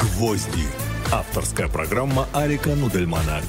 [0.00, 0.64] «Гвозди».
[1.12, 3.42] Авторская программа Арика Нудельмана.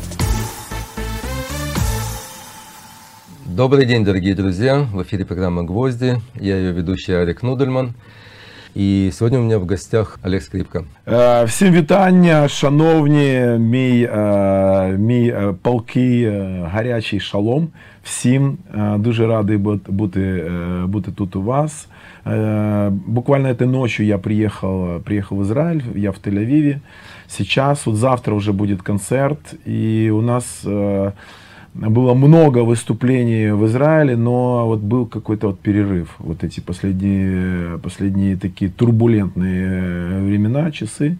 [3.45, 4.81] Добрый день, дорогие друзья!
[4.81, 6.21] В эфире программа «Гвозди».
[6.35, 7.93] Я ее ведущий Арик Нудельман.
[8.75, 10.83] І сьогодні у мене в гостях Олег Скрипка.
[11.07, 15.53] Е, всім вітання, шановні, мій е, мій е,
[16.71, 17.67] гарячий шалом.
[18.03, 18.57] Всім
[18.97, 19.91] дуже радий бути
[20.85, 21.87] бути тут у вас.
[23.07, 26.79] Буквально этой ночью я приехал, приехал в Израиль, я в Тель-Авиве.
[27.27, 30.65] Сейчас, вот завтра уже будет концерт, и у нас
[31.73, 38.35] было много выступлений в Израиле, но вот был какой-то вот перерыв, вот эти последние, последние
[38.35, 41.17] такие турбулентные времена, часы.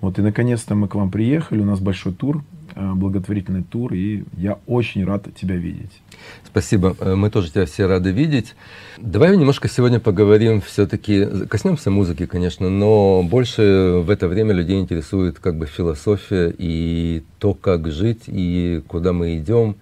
[0.00, 2.42] Вот и наконец-то мы к вам приехали, у нас большой тур,
[2.74, 6.00] э, благотворительный тур, и я очень рад тебя видеть.
[6.46, 8.54] Спасибо, э, мы тоже тебя все рады видеть.
[8.96, 15.38] Давай немножко сегодня поговорим, все-таки коснемся музыки, конечно, но больше в это время людей интересует
[15.38, 19.76] как бы философия и то, как жить и куда мы идем.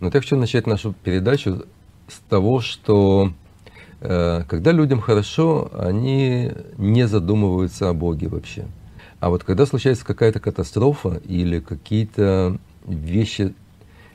[0.00, 1.64] Но я хочу начать нашу передачу
[2.08, 3.32] с того, что
[4.00, 8.66] э, когда людям хорошо, они не задумываются о Боге вообще.
[9.20, 13.54] А вот когда случается какая-то катастрофа или какие-то вещи,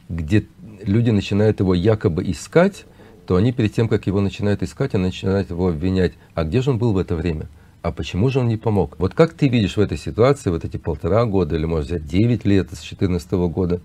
[0.07, 0.45] где
[0.83, 2.85] люди начинают его якобы искать,
[3.25, 6.13] то они перед тем, как его начинают искать, они начинают его обвинять.
[6.33, 7.47] А где же он был в это время?
[7.81, 8.95] А почему же он не помог?
[8.99, 12.45] Вот как ты видишь в этой ситуации, вот эти полтора года, или может взять 9
[12.45, 13.81] лет с 2014 года,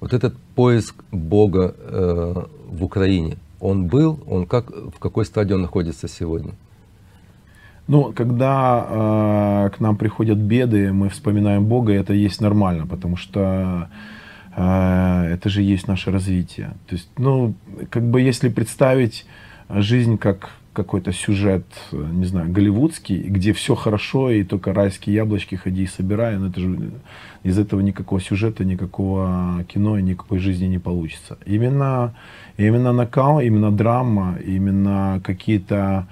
[0.00, 2.34] вот этот поиск Бога э,
[2.70, 6.52] в Украине, он был, он как, в какой стадии он находится сегодня?
[7.88, 13.16] Ну, когда э, к нам приходят беды, мы вспоминаем Бога, и это есть нормально, потому
[13.16, 13.88] что
[14.54, 16.74] э, это же есть наше развитие.
[16.86, 17.54] То есть, ну,
[17.90, 19.26] как бы если представить
[19.70, 25.82] жизнь как какой-то сюжет, не знаю, голливудский, где все хорошо, и только райские яблочки ходи
[25.82, 26.90] и собирай, но это же
[27.42, 31.36] из этого никакого сюжета, никакого кино и никакой жизни не получится.
[31.46, 32.14] Именно,
[32.58, 36.06] именно накал, именно драма, именно какие-то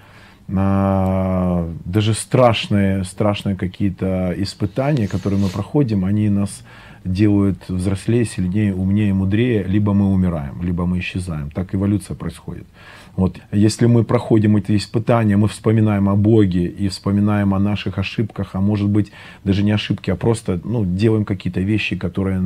[0.48, 6.64] а, даже страшные, страшные какие-то испытания, которые мы проходим, они нас
[7.04, 11.50] делают взрослее, сильнее, умнее, мудрее, либо мы умираем, либо мы исчезаем.
[11.50, 12.66] Так эволюция происходит.
[13.16, 13.38] Вот.
[13.50, 18.60] Если мы проходим эти испытания, мы вспоминаем о Боге и вспоминаем о наших ошибках, а
[18.60, 19.10] может быть
[19.42, 22.42] даже не ошибки, а просто ну, делаем какие-то вещи, которые,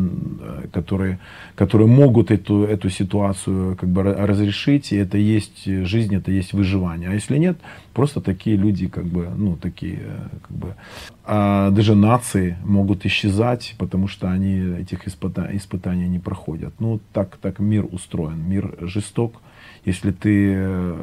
[0.72, 1.18] которые,
[1.56, 7.10] которые могут эту, эту ситуацию как бы разрешить, и это есть жизнь, это есть выживание.
[7.10, 7.58] А если нет,
[7.92, 9.98] просто такие люди, как бы, ну, такие,
[10.46, 10.74] как бы,
[11.24, 16.74] а даже нации могут исчезать, потому что они этих испытаний, испытаний не проходят.
[16.78, 19.40] Ну, так, так мир устроен, мир жесток,
[19.84, 20.94] если ты,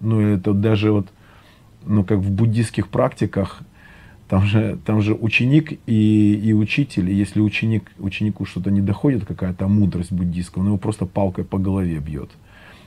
[0.00, 1.08] ну это даже вот,
[1.86, 3.62] ну как в буддийских практиках,
[4.28, 9.24] там же, там же ученик и, и учитель, и если ученик, ученику что-то не доходит,
[9.24, 12.30] какая-то мудрость буддийская, он его просто палкой по голове бьет.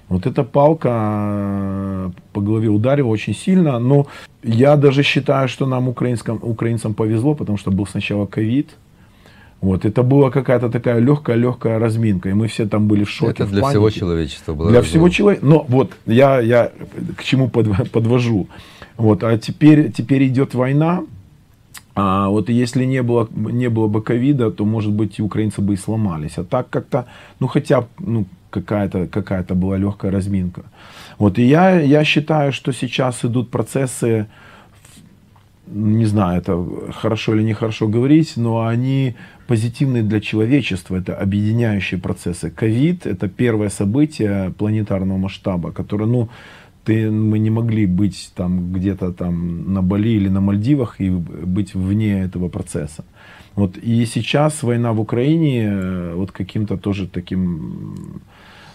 [0.07, 4.07] Вот эта палка э, по голове ударила очень сильно, но
[4.43, 8.75] я даже считаю, что нам, украинским, украинцам, повезло, потому что был сначала ковид,
[9.61, 13.43] вот, это была какая-то такая легкая-легкая разминка, и мы все там были в шоке.
[13.43, 14.71] Это для всего человечества было.
[14.71, 15.49] Для всего человечества.
[15.49, 16.71] Но вот я, я
[17.15, 18.47] к чему подвожу.
[18.97, 21.03] Вот, а теперь, теперь идет война.
[21.93, 25.73] А вот если не было, не было бы ковида, то, может быть, и украинцы бы
[25.73, 26.37] и сломались.
[26.37, 27.05] А так как-то,
[27.39, 30.63] ну, хотя ну, какая-то какая была легкая разминка.
[31.19, 34.27] Вот, и я, я считаю, что сейчас идут процессы,
[35.67, 39.15] не знаю, это хорошо или нехорошо говорить, но они
[39.51, 42.49] позитивные для человечества, это объединяющие процессы.
[42.49, 46.29] Ковид– это первое событие планетарного масштаба, которое, ну,
[46.85, 51.75] ты, мы не могли быть там где-то там на Бали или на Мальдивах и быть
[51.75, 53.03] вне этого процесса.
[53.55, 58.21] Вот, и сейчас война в Украине э, вот каким-то тоже таким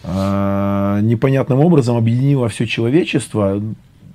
[0.05, 3.63] э, непонятным образом объединила все человечество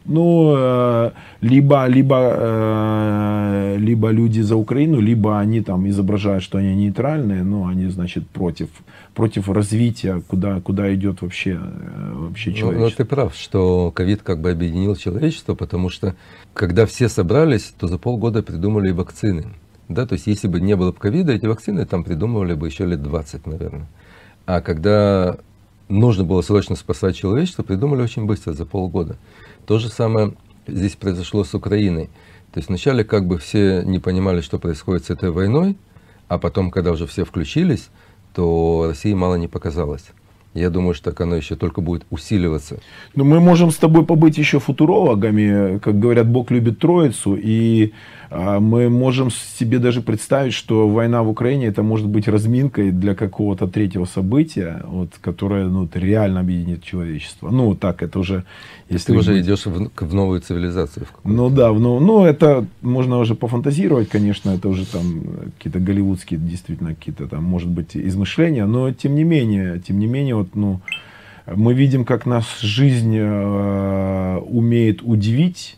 [0.06, 6.75] ну, э, либо, либо, э, либо люди за Украину, либо они там изображают, что они
[6.75, 8.69] нейтральные, но они, значит, против,
[9.13, 12.80] против развития, куда, куда идет вообще, э, вообще человечество.
[12.80, 16.15] Ну, ну, ты прав, что ковид как бы объединил человечество, потому что
[16.54, 19.45] когда все собрались, то за полгода придумали вакцины.
[19.88, 23.04] Да, то есть если бы не было ковида, эти вакцины там придумывали бы еще лет
[23.04, 23.88] 20, наверное.
[24.45, 25.38] А когда
[25.92, 29.18] нужно было срочно спасать человечество, придумали очень быстро, за полгода.
[29.66, 30.34] То же самое
[30.68, 32.10] здесь произошло с Украиной.
[32.54, 35.78] То есть вначале как бы все не понимали, что происходит с этой войной,
[36.28, 37.90] а потом, когда уже все включились,
[38.34, 40.06] то России мало не показалось.
[40.54, 42.82] Я думаю, что так оно еще только будет усиливаться.
[43.16, 45.80] Но ну, мы можем с тобой побыть еще футурологами.
[45.80, 47.38] Как говорят, Бог любит троицу.
[47.42, 47.94] И
[48.31, 53.68] мы можем себе даже представить, что война в Украине это может быть разминкой для какого-то
[53.68, 57.50] третьего события, вот, которое ну, реально объединит человечество.
[57.50, 58.45] Ну, так, это уже...
[58.89, 59.44] Если ты уже быть...
[59.44, 61.07] идешь в, в новую цивилизацию.
[61.24, 65.24] В ну да, ну, ну это можно уже пофантазировать, конечно, это уже там
[65.57, 70.36] какие-то голливудские, действительно, какие-то там, может быть, измышления, но тем не менее, тем не менее,
[70.36, 70.80] вот, ну,
[71.54, 75.78] мы видим, как нас жизнь э, умеет удивить,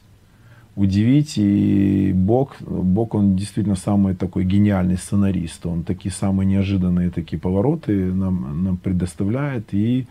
[0.75, 1.37] удивить.
[1.37, 5.65] И Бог, Бог, он действительно самый такой гениальный сценарист.
[5.65, 9.73] Он такие самые неожиданные такие повороты нам, нам предоставляет.
[9.73, 10.07] И,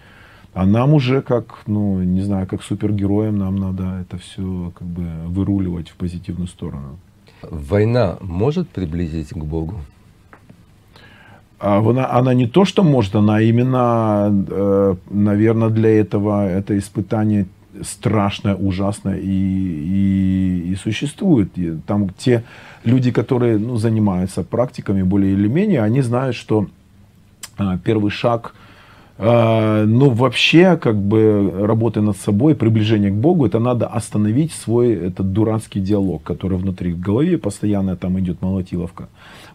[0.55, 5.07] а нам уже как, ну, не знаю, как супергероям нам надо это все как бы
[5.27, 6.99] выруливать в позитивную сторону.
[7.43, 9.81] Война может приблизить к Богу?
[11.59, 17.47] А она, она не то, что может, она именно, э, наверное, для этого это испытание
[17.83, 21.57] страшное, ужасное и, и, и существует.
[21.57, 22.45] И там те
[22.85, 26.67] люди, которые ну, занимаются практиками более или менее, они знают, что
[27.59, 28.55] э, первый шаг,
[29.19, 34.93] э, ну вообще как бы работы над собой, приближение к Богу, это надо остановить свой
[34.93, 39.09] этот дурацкий диалог, который внутри в голове постоянно там идет молотиловка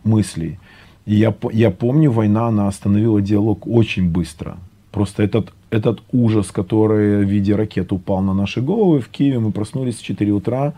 [0.03, 0.59] мыслей.
[1.05, 4.57] И я, я помню, война, она остановила диалог очень быстро.
[4.91, 9.51] Просто этот, этот ужас, который в виде ракет упал на наши головы в Киеве, мы
[9.51, 10.73] проснулись в 4 утра,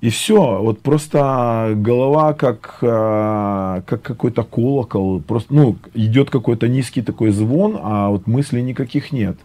[0.00, 7.00] и все, вот просто голова как, э, как какой-то колокол, просто, ну, идет какой-то низкий
[7.00, 9.38] такой звон, а вот мыслей никаких нет.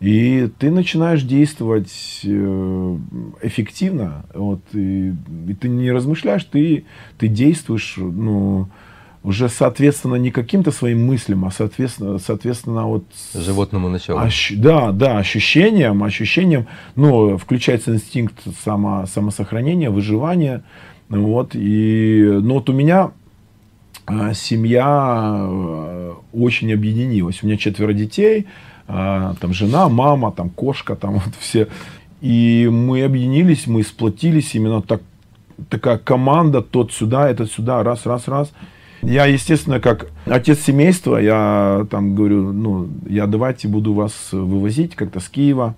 [0.00, 2.96] И ты начинаешь действовать э,
[3.42, 5.12] эффективно, вот, и,
[5.48, 6.84] и ты не размышляешь, ты,
[7.18, 8.68] ты действуешь, ну,
[9.22, 14.18] уже соответственно не каким-то своим мыслям, а соответственно, соответственно вот животному началу.
[14.18, 20.62] Ощ, да, да, ощущением, ощущением, ну, включается инстинкт само, самосохранения, выживания,
[21.08, 23.10] вот, и, ну, вот у меня
[24.06, 28.46] а, семья а, очень объединилась, у меня четверо детей,
[28.88, 31.68] а, там жена, мама, там кошка, там вот все,
[32.22, 35.02] и мы объединились, мы сплотились именно так,
[35.68, 38.52] такая команда, тот сюда, этот сюда, раз, раз, раз,
[39.02, 45.20] я, естественно, как отец семейства, я там говорю, ну, я давайте буду вас вывозить как-то
[45.20, 45.74] с Киева.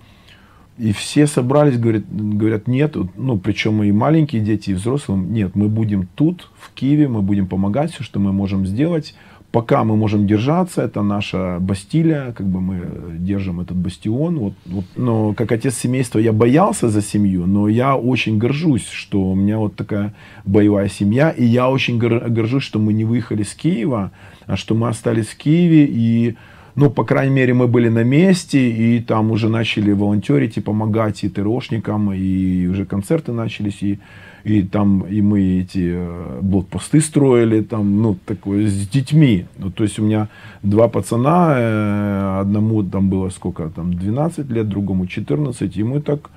[0.77, 5.69] И все собрались, говорят, говорят, нет, ну, причем и маленькие дети, и взрослые, нет, мы
[5.69, 9.13] будем тут, в Киеве, мы будем помогать, все, что мы можем сделать
[9.53, 14.39] пока мы можем держаться, это наша Бастилия, как бы мы держим этот бастион.
[14.39, 19.21] Вот, вот, но как отец семейства я боялся за семью, но я очень горжусь, что
[19.21, 23.53] у меня вот такая боевая семья, и я очень горжусь, что мы не выехали с
[23.53, 24.11] Киева,
[24.47, 26.35] а что мы остались в Киеве, и
[26.75, 31.23] ну, по крайней мере, мы были на месте, и там уже начали волонтерить и помогать
[31.23, 33.99] и ТРОшникам, и уже концерты начались, и
[34.43, 39.45] и там и мы эти э, блокпосты строили, там, ну, такое, с детьми.
[39.57, 40.27] Ну, то есть у меня
[40.61, 46.29] два пацана, э, одному там было сколько, там, 12 лет, другому 14, и мы так,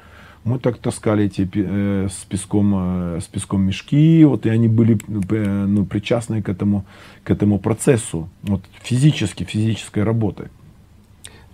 [0.45, 4.99] мы так таскали эти э, с песком, э, с песком мешки, вот, и они были
[5.09, 6.85] э, ну, причастны к этому,
[7.25, 10.47] к этому процессу, вот, физически, физической работой.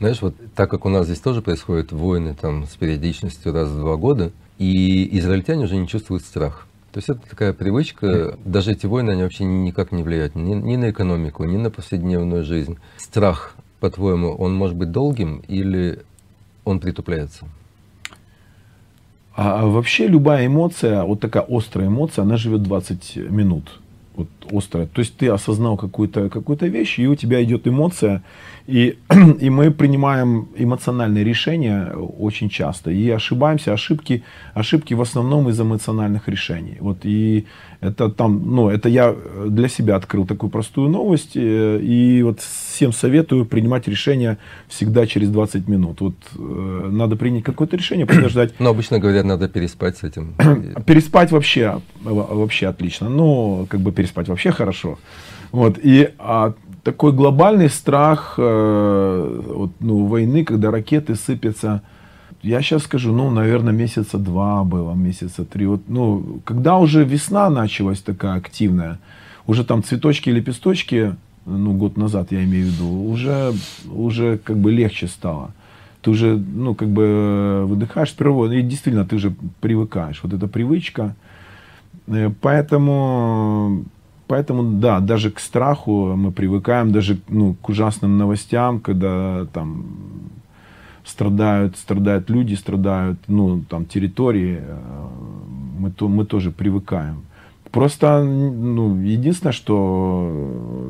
[0.00, 3.78] Знаешь, вот так как у нас здесь тоже происходят войны там с периодичностью раз в
[3.78, 6.66] два года, и израильтяне уже не чувствуют страх.
[6.92, 10.76] То есть это такая привычка, даже эти войны, они вообще никак не влияют ни, ни
[10.76, 12.76] на экономику, ни на повседневную жизнь.
[12.98, 16.00] Страх, по-твоему, он может быть долгим или
[16.64, 17.46] он притупляется?
[19.34, 23.80] А, а вообще любая эмоция, вот такая острая эмоция, она живет 20 минут.
[24.14, 24.86] Вот острая.
[24.86, 28.22] То есть ты осознал какую-то какую вещь, и у тебя идет эмоция,
[28.66, 28.98] и,
[29.40, 32.90] и мы принимаем эмоциональные решения очень часто.
[32.90, 33.72] И ошибаемся.
[33.72, 34.22] Ошибки,
[34.54, 36.76] ошибки в основном из эмоциональных решений.
[36.80, 37.46] Вот, и
[37.80, 39.14] это там, ну, это я
[39.46, 41.36] для себя открыл такую простую новость.
[41.36, 42.40] Э, и вот
[42.72, 44.38] всем советую принимать решения
[44.68, 46.00] всегда через 20 минут.
[46.00, 48.54] Вот э, надо принять какое-то решение, подождать.
[48.58, 50.34] Но обычно говорят, надо переспать с этим.
[50.86, 53.08] переспать вообще, вообще отлично.
[53.08, 54.98] Ну, как бы переспать вообще хорошо.
[55.52, 61.82] Вот, и а, такой глобальный страх э, вот, ну, войны, когда ракеты сыпятся.
[62.42, 65.66] Я сейчас скажу, ну, наверное, месяца два было, месяца три.
[65.66, 68.98] Вот, ну, когда уже весна началась такая активная,
[69.46, 71.14] уже там цветочки лепесточки,
[71.46, 73.52] ну, год назад я имею в виду, уже,
[73.90, 75.52] уже как бы легче стало.
[76.02, 80.20] Ты уже, ну, как бы выдыхаешь с природы, и действительно ты уже привыкаешь.
[80.22, 81.14] Вот эта привычка.
[82.08, 83.84] Э, поэтому
[84.32, 89.84] Поэтому, да, даже к страху мы привыкаем, даже ну, к ужасным новостям, когда там
[91.04, 94.78] страдают, страдают люди, страдают, ну, там, территории, э,
[95.78, 97.24] мы, то, мы тоже привыкаем.
[97.72, 100.30] Просто, ну, единственное, что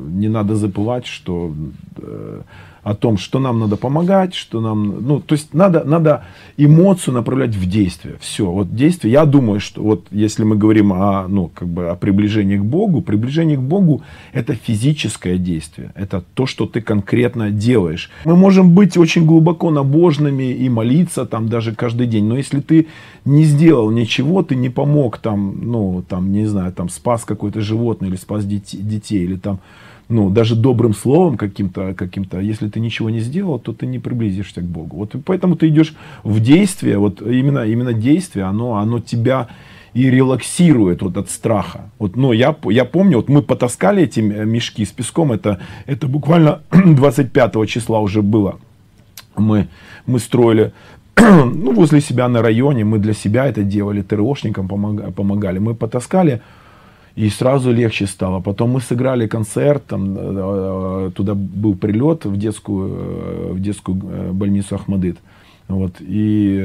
[0.09, 1.53] не надо забывать, что
[1.97, 2.41] э,
[2.83, 6.25] о том, что нам надо помогать, что нам, ну, то есть надо, надо
[6.57, 8.15] эмоцию направлять в действие.
[8.19, 9.13] Все, вот действие.
[9.13, 13.01] Я думаю, что вот если мы говорим о, ну, как бы о приближении к Богу,
[13.01, 14.01] приближение к Богу
[14.33, 18.11] это физическое действие, это то, что ты конкретно делаешь.
[18.25, 22.87] Мы можем быть очень глубоко набожными и молиться там даже каждый день, но если ты
[23.23, 28.09] не сделал ничего, ты не помог там, ну, там, не знаю, там спас какое-то животное
[28.09, 29.59] или спас детей, детей или там
[30.09, 34.61] ну, даже добрым словом каким-то, каким-то, если ты ничего не сделал, то ты не приблизишься
[34.61, 34.97] к Богу.
[34.97, 39.47] Вот поэтому ты идешь в действие, вот именно, именно действие, оно, оно тебя
[39.93, 41.91] и релаксирует вот от страха.
[41.99, 46.61] Вот, ну, я, я помню, вот мы потаскали эти мешки с песком, это, это буквально
[46.71, 48.59] 25 числа уже было.
[49.35, 49.67] Мы,
[50.05, 50.73] мы строили
[51.17, 55.59] ну, возле себя на районе, мы для себя это делали, ТРОшникам помогали.
[55.59, 56.41] Мы потаскали
[57.15, 58.41] и сразу легче стало.
[58.41, 64.31] Потом мы сыграли концерт, там, э, туда был прилет в детскую, э, в детскую э,
[64.31, 65.17] больницу Ахмадыт.
[65.69, 66.59] Вот, и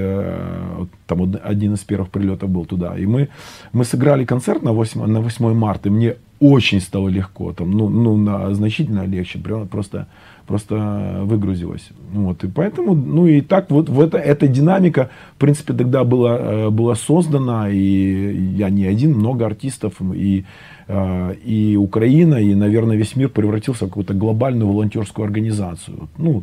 [1.07, 2.99] там один из первых прилетов был туда.
[2.99, 3.29] И мы,
[3.73, 7.89] мы сыграли концерт на 8, на 8 марта, и мне очень стало легко, там, ну,
[7.89, 9.39] ну на, значительно легче,
[9.71, 10.07] просто
[10.49, 11.91] просто выгрузилось.
[12.13, 16.39] Вот, и поэтому, ну и так вот в это, эта динамика, в принципе, тогда была,
[16.39, 20.45] э, была создана, и я не один, много артистов, и,
[20.89, 26.09] э, и Украина, и, наверное, весь мир превратился в какую-то глобальную волонтерскую организацию.
[26.17, 26.43] Ну,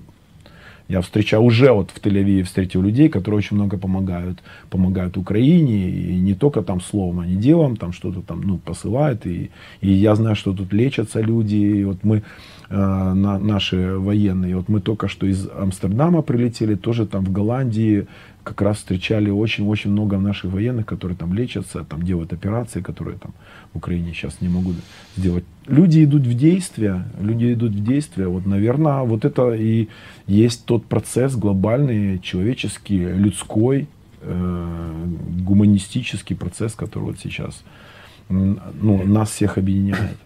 [0.88, 4.40] я встречал уже вот в Тель-Авиве встретил людей, которые очень много помогают,
[4.70, 9.26] помогают Украине, и не только там словом, а не делом, там что-то там, ну, посылают,
[9.26, 9.50] и,
[9.82, 12.18] и я знаю, что тут лечатся люди, и вот мы,
[12.70, 18.08] э, на, наши военные, вот мы только что из Амстердама прилетели, тоже там в Голландии,
[18.46, 23.34] как раз встречали очень-очень много наших военных, которые там лечатся, там делают операции, которые там
[23.74, 24.76] в Украине сейчас не могут
[25.18, 25.44] сделать.
[25.68, 28.28] Люди идут в действие, люди идут в действие.
[28.28, 29.90] Вот, наверное, вот это и
[30.28, 33.88] есть тот процесс глобальный, человеческий, людской,
[34.22, 35.06] э,
[35.40, 37.64] гуманистический процесс, который вот сейчас
[38.30, 40.18] ну, нас всех объединяет.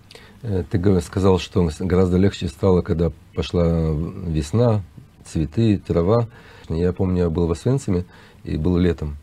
[0.42, 3.96] Э, ты сказал, что гораздо легче стало, когда пошла
[4.28, 4.82] весна,
[5.26, 6.28] цветы, трава.
[6.78, 8.06] Я помню, я был в Освенциме
[8.44, 9.18] и был летом.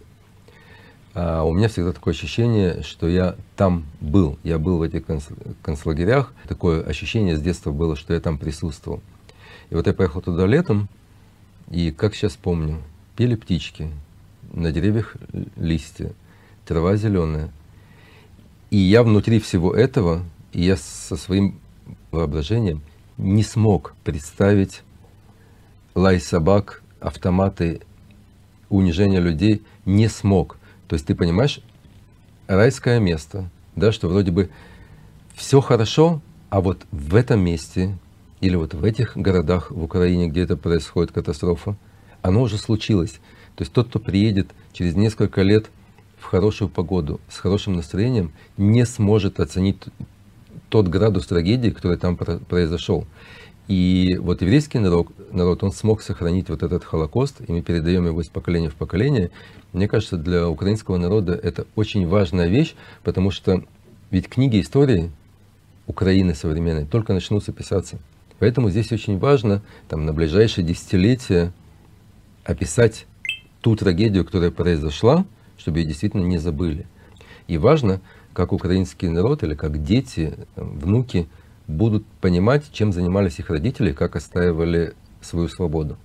[1.15, 4.39] А у меня всегда такое ощущение, что я там был.
[4.43, 5.05] Я был в этих
[5.63, 6.35] концлагерях.
[6.47, 9.01] Такое ощущение с детства было, что я там присутствовал.
[9.71, 10.89] И вот я поехал туда летом,
[11.71, 12.83] и как сейчас помню,
[13.17, 13.91] пели птички,
[14.53, 15.17] на деревьях
[15.57, 16.13] листья,
[16.65, 17.51] трава зеленая.
[18.71, 20.23] И я внутри всего этого,
[20.53, 21.59] и я со своим
[22.11, 22.83] воображением
[23.17, 24.83] не смог представить
[25.95, 27.83] лай собак, автоматы,
[28.69, 30.59] унижение людей не смог.
[30.89, 31.61] То есть ты понимаешь,
[32.49, 34.51] райское место, да, что вроде бы
[35.35, 36.21] все хорошо,
[36.51, 37.97] а вот в этом месте
[38.41, 41.77] или вот в этих городах в Украине, где это происходит катастрофа,
[42.23, 43.21] оно уже случилось.
[43.55, 45.71] То есть тот, кто приедет через несколько лет
[46.19, 49.79] в хорошую погоду, с хорошим настроением, не сможет оценить
[50.69, 53.07] тот градус трагедии, который там произошел.
[53.69, 58.21] И вот еврейский народ, народ, он смог сохранить вот этот Холокост, и мы передаем его
[58.21, 59.31] из поколения в поколение.
[59.73, 63.65] Мне кажется, для украинского народа это очень важная вещь, потому что
[64.11, 65.11] ведь книги истории
[65.89, 67.99] Украины современной только начнутся писаться.
[68.39, 71.53] Поэтому здесь очень важно там, на ближайшие десятилетия
[72.45, 73.07] описать
[73.63, 75.25] ту трагедию, которая произошла,
[75.59, 76.87] чтобы ее действительно не забыли.
[77.49, 78.01] И важно,
[78.33, 81.27] как украинский народ или как дети, внуки–
[81.69, 85.97] будут понимать, чем занимались их родители, как отстаивали свою свободу?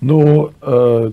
[0.00, 1.12] Ну, э,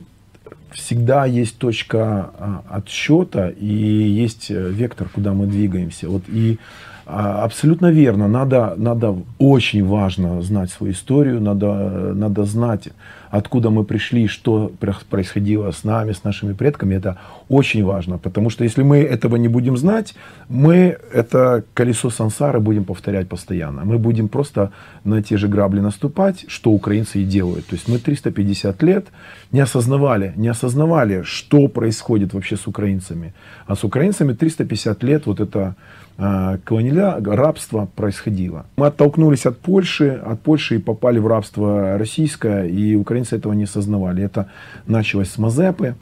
[0.72, 6.10] всегда есть точка э, отсчета и есть э, вектор, куда мы двигаемся.
[6.10, 8.28] Вот и а, абсолютно верно.
[8.28, 12.90] Надо, надо очень важно знать свою историю, надо, надо знать,
[13.32, 14.72] откуда мы пришли, что
[15.10, 16.96] происходило с нами, с нашими предками.
[16.96, 17.18] Это
[17.50, 20.16] очень важно, потому что если мы этого не будем знать,
[20.50, 23.86] мы это колесо сансары будем повторять постоянно.
[23.86, 24.72] Мы будем просто
[25.04, 27.66] на те же грабли наступать, что украинцы и делают.
[27.68, 29.08] То есть мы 350 лет
[29.52, 33.34] не осознавали, не осознавали, что происходит вообще с украинцами.
[33.66, 35.76] А с украинцами 350 лет вот это
[36.22, 38.66] а, колониаля, рабство происходило.
[38.76, 43.64] Мы оттолкнулись от Польши, от Польши и попали в рабство российское, и украинцы этого не
[43.64, 44.22] осознавали.
[44.22, 44.50] Это
[44.86, 45.96] началось с Мазепы.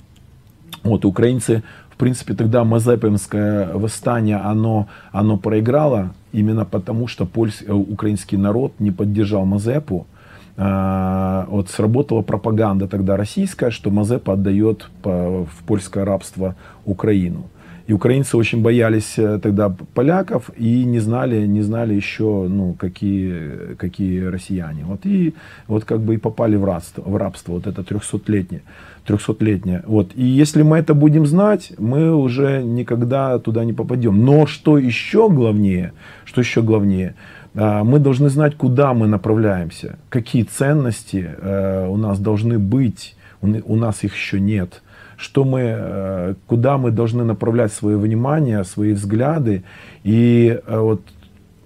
[0.81, 7.73] Вот, украинцы, в принципе, тогда Мазепинское восстание, оно, оно проиграло именно потому, что польский, э,
[7.73, 10.07] украинский народ не поддержал Мазепу,
[10.55, 16.55] э, вот сработала пропаганда тогда российская, что Мазепа отдает по, в польское рабство
[16.85, 17.49] Украину.
[17.87, 23.75] И украинцы очень боялись э, тогда поляков и не знали, не знали еще, ну, какие,
[23.77, 24.83] какие россияне.
[24.83, 25.33] Вот и
[25.67, 28.61] вот как бы и попали в рабство, в рабство вот это трехсотлетнее.
[29.05, 29.83] трехсотлетнее.
[29.87, 30.11] Вот.
[30.15, 34.25] И если мы это будем знать, мы уже никогда туда не попадем.
[34.25, 35.93] Но что еще главнее,
[36.25, 37.15] что еще главнее,
[37.55, 43.75] а, мы должны знать, куда мы направляемся, какие ценности э, у нас должны быть, у
[43.75, 44.81] нас их еще нет
[45.17, 49.63] что мы, э, куда мы должны направлять свое внимание, свои взгляды.
[50.03, 51.01] И э, вот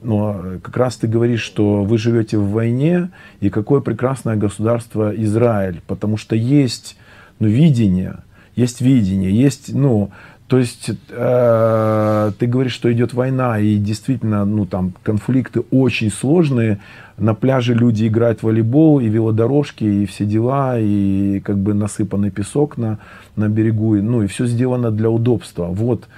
[0.02, 5.82] но как раз ты говоришь, что вы живете в войне, и какое прекрасное государство Израиль,
[5.86, 6.98] потому что есть
[7.38, 8.24] ну, видение,
[8.56, 10.12] есть видение, есть, ну,
[10.52, 16.80] то есть э, ты говоришь, что идет война, и действительно, ну там конфликты очень сложные.
[17.18, 22.32] На пляже люди играют в волейбол, и велодорожки, и все дела, и как бы насыпанный
[22.32, 23.00] песок на,
[23.38, 25.68] на берегу, ну и все сделано для удобства.
[25.68, 26.10] Вот,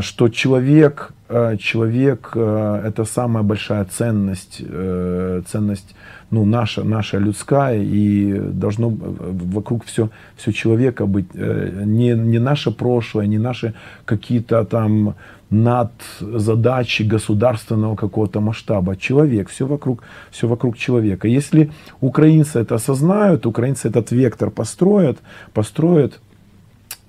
[0.00, 5.94] что человек, э, человек э, это самая большая ценность, э, ценность
[6.30, 12.70] ну, наша, наша людская, и должно вокруг все, все человека быть, э, не, не наше
[12.70, 15.14] прошлое, не наши какие-то там
[15.50, 18.96] над задачи государственного какого-то масштаба.
[18.96, 21.28] Человек, все вокруг, все вокруг человека.
[21.28, 25.18] Если украинцы это осознают, украинцы этот вектор построят,
[25.52, 26.20] построят,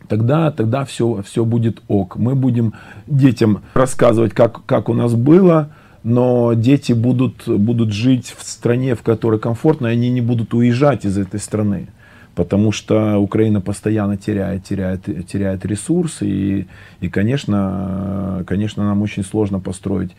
[0.08, 2.18] тогда, тогда все, все будет ок.
[2.18, 2.74] Мы будем
[3.08, 5.70] детям рассказывать, как, как у нас было,
[6.04, 11.06] но дети будут, будут жить в стране, в которой комфортно, и они не будут уезжать
[11.06, 11.88] из этой страны.
[12.36, 16.28] Потому что Украина постоянно теряет, теряет, теряет ресурсы.
[16.28, 16.68] И,
[17.02, 20.12] и конечно, конечно, нам очень сложно построить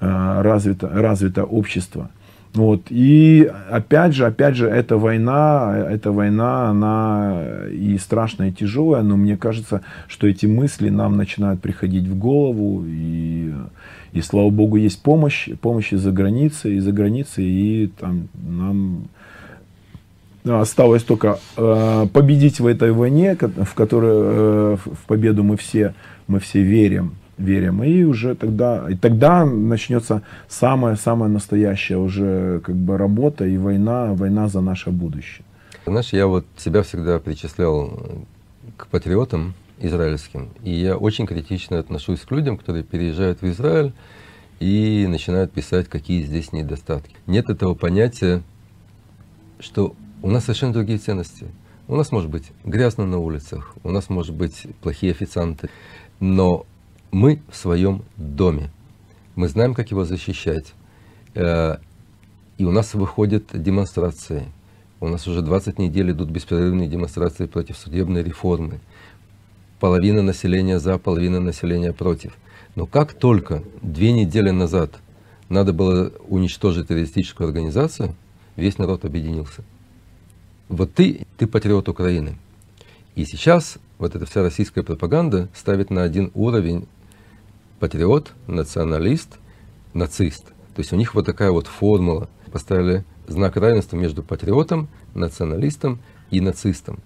[0.00, 2.10] э, развито, развитое общество.
[2.56, 2.86] Вот.
[2.88, 9.18] И опять же, опять же, эта война, эта война, она и страшная, и тяжелая, но
[9.18, 13.52] мне кажется, что эти мысли нам начинают приходить в голову, и
[14.12, 19.08] и слава богу, есть помощь, помощь из-за границы, из-за границы, и там нам
[20.44, 25.92] осталось только э, победить в этой войне, в которой э, в победу мы все,
[26.26, 32.96] мы все верим, верим, и уже тогда, и тогда начнется самая-самая настоящая уже как бы
[32.96, 35.44] работа и война, война за наше будущее.
[35.86, 38.20] Знаешь, я вот себя всегда причислял
[38.76, 40.48] к патриотам, израильским.
[40.62, 43.92] И я очень критично отношусь к людям, которые переезжают в Израиль
[44.58, 47.14] и начинают писать, какие здесь недостатки.
[47.26, 48.42] Нет этого понятия,
[49.60, 51.46] что у нас совершенно другие ценности.
[51.88, 55.68] У нас может быть грязно на улицах, у нас может быть плохие официанты,
[56.18, 56.66] но
[57.10, 58.70] мы в своем доме.
[59.34, 60.74] Мы знаем, как его защищать.
[61.34, 61.76] Э,
[62.58, 64.44] и у нас выходят демонстрации.
[65.00, 68.80] У нас уже 20 недель идут беспрерывные демонстрации против судебной реформы
[69.78, 72.36] половина населения за, половина населения против.
[72.74, 74.94] Но как только две недели назад
[75.48, 78.14] надо было уничтожить террористическую организацию,
[78.56, 79.62] весь народ объединился.
[80.68, 82.36] Вот ты, ты патриот Украины.
[83.14, 86.86] И сейчас вот эта вся российская пропаганда ставит на один уровень
[87.80, 89.38] патриот, националист,
[89.94, 90.46] нацист.
[90.74, 92.28] То есть у них вот такая вот формула.
[92.52, 95.98] Поставили знак равенства между патриотом, националистом
[96.30, 96.98] и нацистом.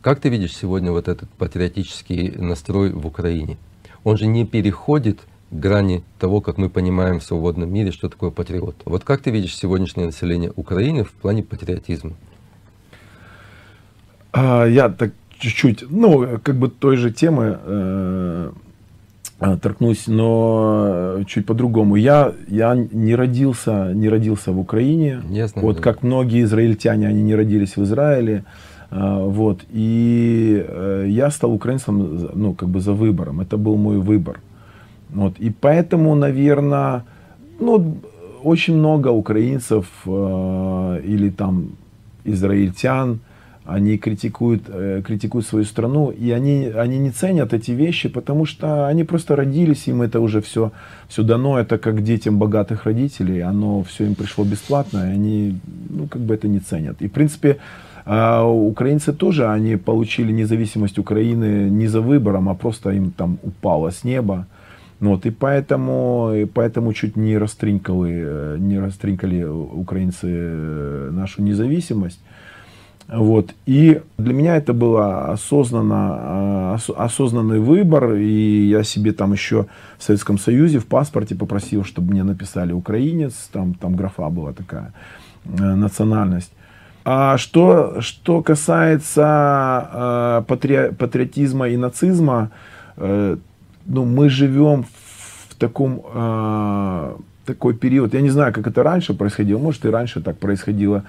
[0.00, 3.56] Как ты видишь сегодня вот этот патриотический настрой в Украине?
[4.04, 8.76] Он же не переходит грани того, как мы понимаем в свободном мире, что такое патриот.
[8.84, 12.12] Вот как ты видишь сегодняшнее население Украины в плане патриотизма?
[14.32, 18.52] А, я так чуть-чуть, ну, как бы той же темы э,
[19.38, 21.96] торкнусь, но чуть по-другому.
[21.96, 25.20] Я, я не родился, не родился в Украине.
[25.30, 25.62] Ясно.
[25.62, 28.44] Вот как многие израильтяне, они не родились в Израиле.
[28.90, 29.64] А, вот.
[29.70, 33.40] И э, я стал украинцем, ну, как бы за выбором.
[33.40, 34.40] Это был мой выбор.
[35.10, 35.34] Вот.
[35.38, 37.04] И поэтому, наверное,
[37.60, 37.96] ну,
[38.42, 41.72] очень много украинцев э, или там
[42.24, 43.20] израильтян,
[43.66, 48.86] они критикуют, э, критикуют свою страну, и они, они не ценят эти вещи, потому что
[48.86, 50.70] они просто родились, им это уже все,
[51.08, 56.06] все дано, это как детям богатых родителей, оно все им пришло бесплатно, и они, ну,
[56.08, 57.00] как бы это не ценят.
[57.00, 57.56] И, в принципе,
[58.06, 63.90] а украинцы тоже, они получили независимость Украины не за выбором, а просто им там упало
[63.90, 64.46] с неба.
[65.00, 72.20] Вот, и поэтому, и поэтому чуть не растринкали, не растринкали украинцы э, нашу независимость.
[73.08, 73.54] Вот.
[73.66, 78.14] И для меня это был осознанно, ос, осознанный выбор.
[78.14, 79.66] И я себе там еще
[79.98, 83.48] в Советском Союзе в паспорте попросил, чтобы мне написали украинец.
[83.52, 84.92] Там, там графа была такая,
[85.44, 86.52] э, национальность.
[87.04, 92.50] А что, что касается э, патри, патриотизма и нацизма,
[92.96, 93.36] э,
[93.84, 94.86] ну, мы живем
[95.48, 97.14] в таком э,
[97.44, 98.14] такой период.
[98.14, 101.04] Я не знаю, как это раньше происходило, может и раньше так происходило.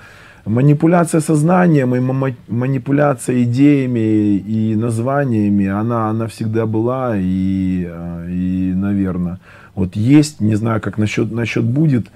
[0.46, 2.00] Манипуляция сознанием и
[2.48, 9.40] манипуляция идеями и названиями, она, она всегда была и, э, и, наверное,
[9.74, 12.12] вот есть, не знаю, как насчет, насчет будет.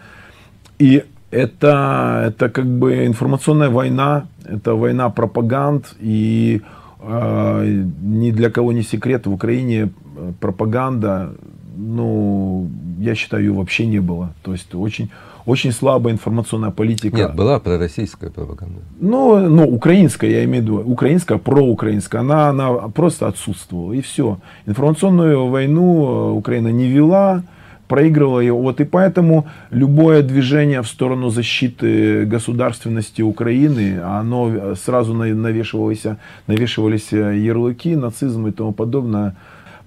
[0.78, 6.62] И это, это как бы информационная война, это война пропаганд, и
[7.02, 11.32] э, ни для кого не секрет, в Украине э, пропаганда,
[11.78, 14.34] ну, я считаю, вообще не было.
[14.44, 15.10] То есть очень,
[15.50, 17.18] очень слабая информационная политика.
[17.18, 18.80] Нет, была пророссийская пропаганда.
[19.00, 24.38] Ну, ну, украинская, я имею в виду, украинская, проукраинская, она, она просто отсутствовала, и все.
[24.68, 27.44] Информационную войну э, Украина не вела,
[27.88, 28.62] проигрывала его.
[28.62, 36.04] Вот и поэтому любое движение в сторону защиты государственности Украины, оно сразу навешивалось,
[36.48, 39.36] навешивались ярлыки, нацизм и тому подобное.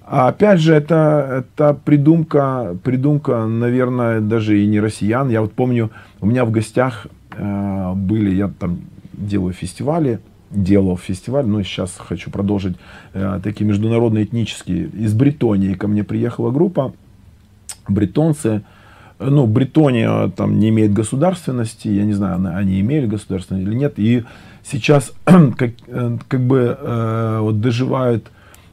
[0.05, 5.29] А опять же, это, это придумка, придумка, наверное, даже и не россиян.
[5.29, 8.81] Я вот помню, у меня в гостях э, были, я там
[9.13, 12.77] делаю фестивали, делал фестиваль, но сейчас хочу продолжить
[13.15, 14.89] э, такие международные этнические.
[14.89, 16.93] Из Бретонии ко мне приехала группа,
[17.89, 18.63] бретонцы,
[19.19, 24.25] ну, Бретония там не имеет государственности, я не знаю, они имели государственность или нет, и
[24.65, 28.27] сейчас как, э, как бы э, вот доживают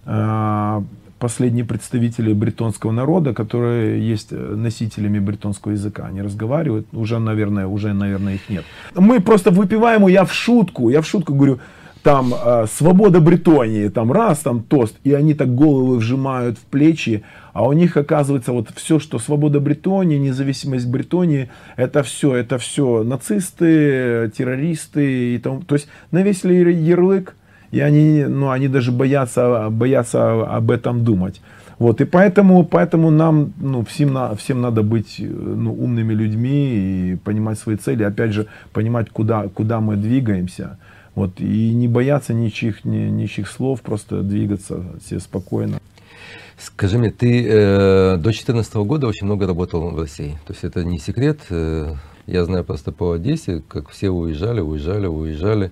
[0.06, 0.82] э,
[1.20, 6.06] последние представители бретонского народа, которые есть носителями бретонского языка.
[6.06, 8.66] Они разговаривают, уже, наверное, уже, наверное, их нет.
[8.96, 11.60] Мы просто выпиваем, я в шутку, я в шутку говорю,
[12.04, 17.24] там э, свобода Бретонии, там раз, там тост, и они так головы вжимают в плечи,
[17.54, 23.04] а у них оказывается вот все, что свобода Бретонии, независимость Бретонии, это все, это все
[23.04, 27.36] нацисты, террористы, и там, то есть навесили ярлык,
[27.72, 31.42] и они, ну, они даже боятся, боятся об этом думать.
[31.78, 37.16] Вот, и поэтому, поэтому нам ну, всем, на, всем надо быть ну, умными людьми и
[37.16, 40.78] понимать свои цели, опять же, понимать, куда, куда мы двигаемся.
[41.16, 45.80] Вот, и не бояться ничьих, ни, ничьих слов, просто двигаться все спокойно.
[46.58, 50.38] Скажи мне, ты э, до 2014 года очень много работал в России.
[50.46, 51.40] То есть это не секрет.
[51.50, 51.96] Э,
[52.28, 55.72] я знаю просто по Одессе, как все уезжали, уезжали, уезжали.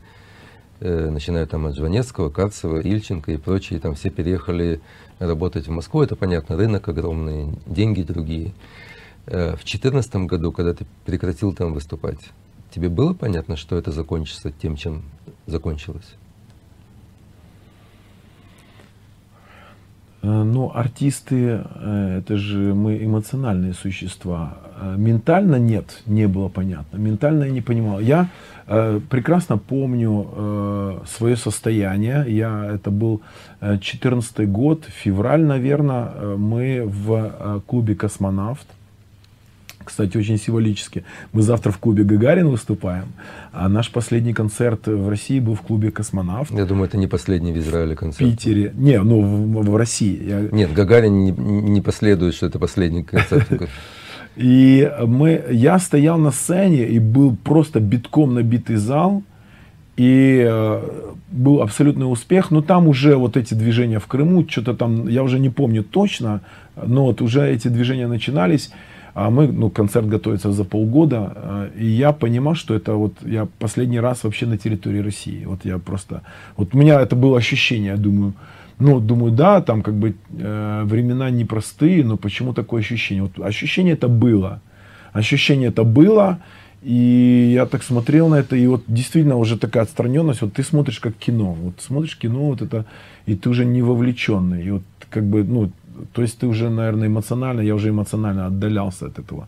[0.79, 3.79] Э, начиная там от Жванецкого, Карцева, Ильченко и прочие.
[3.79, 4.79] Там все переехали
[5.17, 6.03] работать в Москву.
[6.03, 8.53] Это понятно, рынок огромный, деньги другие.
[9.25, 12.19] Э, в 2014 году, когда ты прекратил там выступать,
[12.69, 15.01] тебе было понятно, что это закончится тем, чем
[15.47, 16.15] закончилось?
[20.21, 24.59] Э, ну, артисты, это же мы эмоциональные существа.
[24.95, 26.97] Ментально нет, не было понятно.
[26.97, 27.99] Ментально я не понимал.
[27.99, 28.29] Я
[28.67, 32.25] прекрасно помню свое состояние.
[32.27, 33.21] Я, это был
[33.62, 36.36] 14 год, февраль, наверное.
[36.38, 38.67] Мы в клубе «Космонавт»
[39.88, 41.03] кстати, очень символически.
[41.32, 43.06] Мы завтра в клубе Гагарин выступаем,
[43.53, 46.51] а наш последний концерт в России был в клубе Космонавт.
[46.51, 48.30] Я думаю, это не последний в Израиле концерт.
[48.30, 48.73] В Питере.
[48.75, 50.21] Не, ну в, в России.
[50.23, 50.41] Я...
[50.51, 53.47] Нет, Гагарин не, не последует, что это последний концерт.
[54.38, 59.23] И мы, я стоял на сцене, и был просто битком набитый зал,
[59.95, 65.08] и э, был абсолютный успех, но там уже вот эти движения в Крыму, что-то там,
[65.08, 66.41] я уже не помню точно,
[66.76, 68.69] но вот уже эти движения начинались,
[69.15, 73.47] а мы, ну, концерт готовится за полгода, а, и я понимал, что это вот я
[73.58, 75.45] последний раз вообще на территории России.
[75.45, 76.21] Вот я просто,
[76.56, 78.36] вот у меня это было ощущение, я думаю,
[78.79, 83.23] ну, думаю, да, там как бы э, времена непростые, но почему такое ощущение?
[83.23, 84.61] Вот ощущение это было.
[85.13, 86.39] Ощущение это было,
[86.83, 90.99] и я так смотрел на это, и вот действительно уже такая отстраненность, вот ты смотришь
[90.99, 92.85] как кино, вот смотришь кино, вот это,
[93.25, 95.71] и ты уже не вовлеченный, и вот как бы, ну,
[96.13, 99.47] то есть ты уже, наверное, эмоционально, я уже эмоционально отдалялся от этого.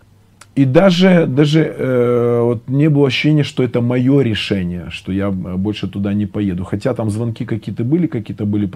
[0.60, 5.88] И даже, даже э, вот не было ощущения, что это мое решение, что я больше
[5.88, 6.66] туда не поеду.
[6.66, 8.70] Хотя там звонки какие-то были, какие-то были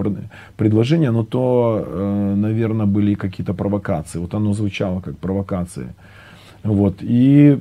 [0.56, 4.18] предложения, но то, э, наверное, были какие-то провокации.
[4.18, 5.88] Вот оно звучало как провокации.
[6.62, 7.02] Вот.
[7.02, 7.58] И,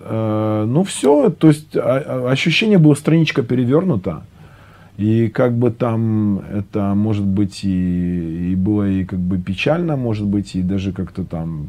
[0.00, 4.22] э, ну все, то есть а, а, ощущение было, страничка перевернута.
[4.96, 10.26] И как бы там это может быть и, и было и как бы печально, может
[10.26, 11.66] быть, и даже как-то там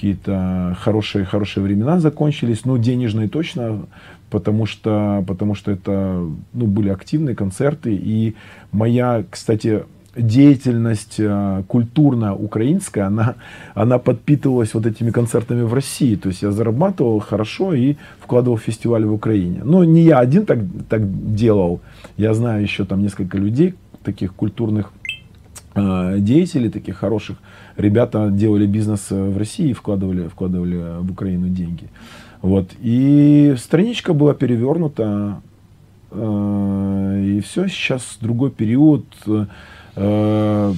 [0.00, 3.86] какие-то хорошие, хорошие времена закончились, ну, денежные точно,
[4.30, 8.34] потому что, потому что это, ну, были активные концерты, и
[8.72, 9.82] моя, кстати,
[10.16, 13.34] деятельность э, культурная украинская, она,
[13.74, 16.16] она подпитывалась вот этими концертами в России.
[16.16, 19.60] То есть я зарабатывал хорошо и вкладывал в фестиваль в Украине.
[19.64, 20.58] Но не я один так,
[20.88, 21.80] так делал.
[22.16, 24.92] Я знаю еще там несколько людей, таких культурных
[26.18, 27.38] деятелей, таких хороших.
[27.76, 31.88] Ребята делали бизнес в России и вкладывали, вкладывали в Украину деньги.
[32.42, 32.70] Вот.
[32.80, 35.40] И страничка была перевернута.
[36.10, 39.04] Э, и все, сейчас другой период.
[39.96, 40.72] Э,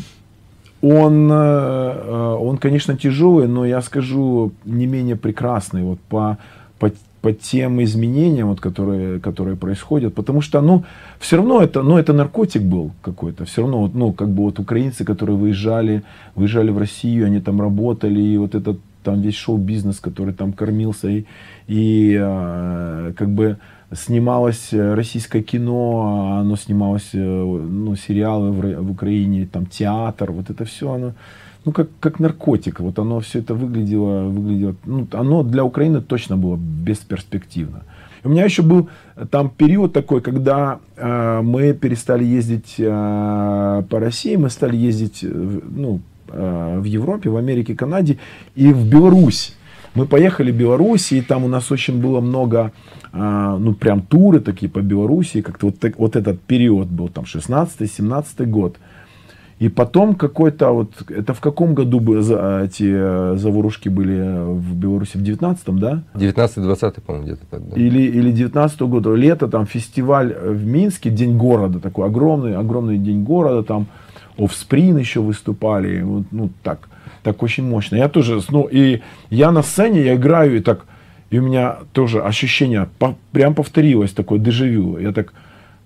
[0.82, 6.38] он, э, он, конечно, тяжелый, но я скажу, не менее прекрасный вот по,
[6.78, 6.90] по,
[7.22, 10.14] по тем изменениям, вот, которые, которые происходят.
[10.14, 10.84] Потому что, ну,
[11.20, 13.44] все равно это, ну, это наркотик был какой-то.
[13.44, 16.02] Все равно, вот, ну, как бы вот украинцы, которые выезжали,
[16.34, 21.08] выезжали в Россию, они там работали, и вот этот там весь шоу-бизнес, который там кормился,
[21.08, 21.24] и,
[21.66, 23.56] и э, как бы
[23.92, 30.50] снималось э, российское кино, оно снималось, э, ну, сериалы в, в Украине, там театр, вот
[30.50, 31.12] это все, оно,
[31.64, 36.36] ну, как, как наркотик, вот оно все это выглядело, выглядело, ну, оно для Украины точно
[36.36, 37.82] было бесперспективно.
[38.24, 38.88] У меня еще был
[39.30, 45.28] там период такой, когда э, мы перестали ездить э, по России, мы стали ездить, э,
[45.28, 48.18] ну, э, в Европе, в Америке, Канаде
[48.54, 49.56] и в Беларусь.
[49.94, 52.72] Мы поехали в Беларусь, и там у нас очень было много,
[53.12, 58.46] а, ну, прям туры такие по Беларуси, как-то вот, вот этот период был, там, 16-17
[58.46, 58.76] год.
[59.62, 64.74] И потом какой-то вот, это в каком году бы за, эти э, заворушки были в
[64.74, 65.16] Беларуси?
[65.16, 66.02] В 19-м, да?
[66.14, 67.76] 19-20, по-моему, где-то так, да.
[67.76, 72.98] Или, или 19 -го года, лето, там фестиваль в Минске, День города, такой огромный, огромный
[72.98, 73.86] День города, там
[74.36, 76.88] Offspring еще выступали, вот, ну, так
[77.22, 77.96] так очень мощно.
[77.96, 80.86] Я тоже, ну, и я на сцене, я играю, и так,
[81.30, 84.98] и у меня тоже ощущение, по, прям повторилось такое дежавю.
[84.98, 85.32] Я так,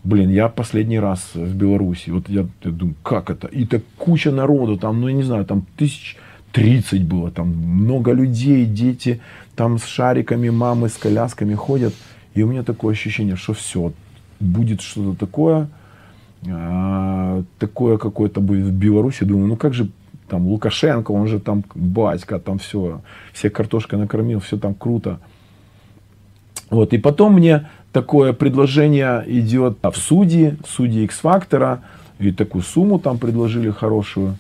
[0.07, 3.49] блин, я последний раз в Беларуси, вот я, я думаю, как это?
[3.49, 6.16] И так куча народу, там, ну, я не знаю, там тысяч
[6.53, 9.21] 30 было, там много людей, дети,
[9.57, 11.92] там с шариками, мамы с колясками ходят.
[12.35, 13.92] И у меня такое ощущение, что все,
[14.40, 15.69] будет что-то такое,
[16.49, 19.25] а, такое какое-то будет в Беларуси.
[19.25, 19.90] Думаю, ну как же
[20.29, 23.01] там Лукашенко, он же там батька, там все,
[23.33, 25.19] все картошкой накормил, все там круто.
[26.70, 31.81] Вот, и потом мне такое предложение идет в судьи, судьи X-фактора,
[32.18, 34.37] и такую сумму там предложили хорошую.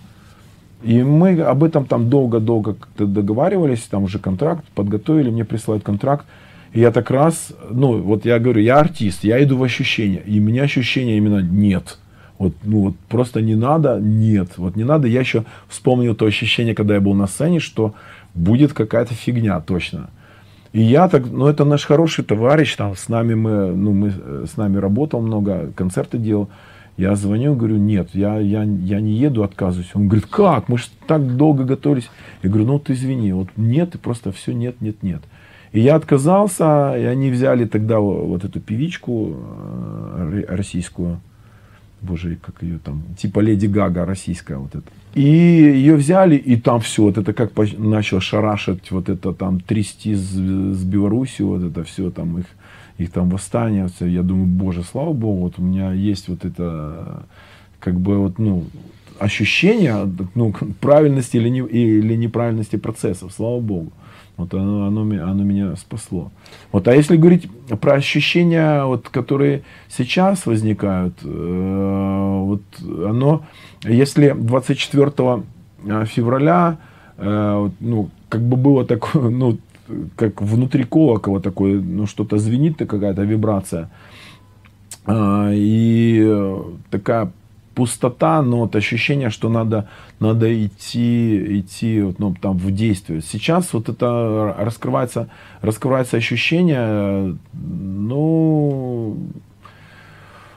[0.82, 6.26] И мы об этом там долго-долго договаривались, там уже контракт подготовили, мне присылают контракт.
[6.72, 10.38] И я так раз, ну вот я говорю, я артист, я иду в ощущения, и
[10.38, 11.98] у меня ощущения именно нет.
[12.38, 15.08] Вот, ну вот просто не надо, нет, вот не надо.
[15.08, 17.94] Я еще вспомнил то ощущение, когда я был на сцене, что
[18.34, 20.10] будет какая-то фигня точно.
[20.76, 24.10] И я так, ну это наш хороший товарищ, там с нами мы, ну мы
[24.46, 26.50] с нами работал много, концерты делал.
[26.98, 29.90] Я звоню, говорю, нет, я, я, я не еду, отказываюсь.
[29.94, 32.10] Он говорит, как, мы же так долго готовились.
[32.42, 35.22] Я говорю, ну ты извини, вот нет, и просто все нет, нет, нет.
[35.72, 41.20] И я отказался, и они взяли тогда вот эту певичку э, российскую,
[42.02, 44.86] боже, как ее там, типа Леди Гага российская вот эта.
[45.14, 50.14] И ее взяли, и там все, вот это как начал шарашить, вот это там трясти
[50.14, 52.46] с, с Беларуси, вот это все там их,
[52.98, 54.06] их там восстание, все.
[54.06, 57.24] я думаю, боже, слава богу, вот у меня есть вот это,
[57.80, 58.64] как бы вот, ну,
[59.18, 63.92] ощущение, ну, правильности или, не, или неправильности процессов, слава богу.
[64.36, 66.30] Вот оно, оно, оно меня спасло.
[66.70, 67.48] Вот, а если говорить
[67.80, 73.46] про ощущения, вот, которые сейчас возникают, э, вот оно,
[73.82, 75.12] если 24
[75.84, 76.76] э, февраля,
[77.16, 79.58] э, ну, как бы было такое, ну,
[80.16, 83.88] как внутри колокола такое, ну, что-то звенит, какая-то вибрация,
[85.06, 87.32] э, и такая
[87.76, 89.86] пустота, но вот ощущение, что надо,
[90.18, 93.20] надо идти, идти ну, там, в действие.
[93.20, 95.28] Сейчас вот это раскрывается,
[95.60, 99.18] раскрывается ощущение, ну,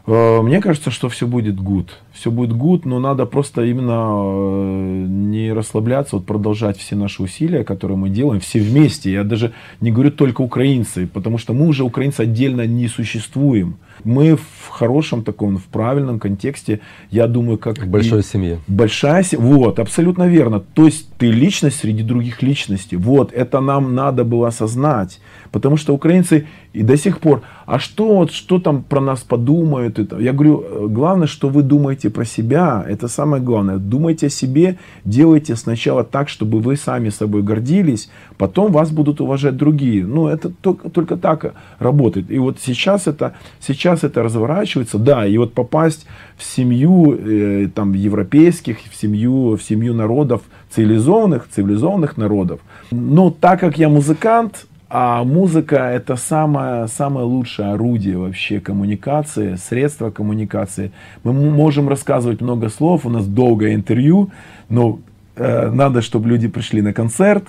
[0.07, 1.89] э, мне кажется, что все будет good.
[2.13, 7.65] Все будет good, но надо просто именно э, не расслабляться, вот продолжать все наши усилия,
[7.65, 9.11] которые мы делаем, все вместе.
[9.11, 9.51] Я даже
[9.81, 13.75] не говорю только украинцы, потому что мы уже украинцы отдельно не существуем.
[14.03, 16.79] Мы в хорошем таком, в правильном контексте,
[17.11, 17.87] я думаю, как...
[17.87, 18.59] Большой семье.
[18.67, 20.59] Большая семья, вот, абсолютно верно.
[20.59, 22.97] То есть ты личность среди других личностей.
[22.97, 25.19] Вот, это нам надо было осознать.
[25.51, 29.97] Потому что украинцы и до сих пор, а что, вот, что там про нас подумают?
[29.97, 30.19] Это?
[30.19, 33.77] Я говорю, э, главное, что вы думаете про себя, это самое главное.
[33.77, 39.57] Думайте о себе, делайте сначала так, чтобы вы сами собой гордились, потом вас будут уважать
[39.57, 40.05] другие.
[40.05, 42.29] Ну, это только, только так работает.
[42.29, 46.05] И вот сейчас это, сейчас сейчас это разворачивается, да, и вот попасть
[46.37, 52.59] в семью э, там европейских, в семью, в семью народов цивилизованных, цивилизованных народов.
[52.91, 60.09] Но так как я музыкант, а музыка это самое, самое лучшее орудие вообще коммуникации, средство
[60.09, 60.91] коммуникации.
[61.23, 64.29] Мы можем рассказывать много слов, у нас долгое интервью,
[64.69, 64.99] но
[65.35, 67.43] э, надо, чтобы люди пришли на концерт,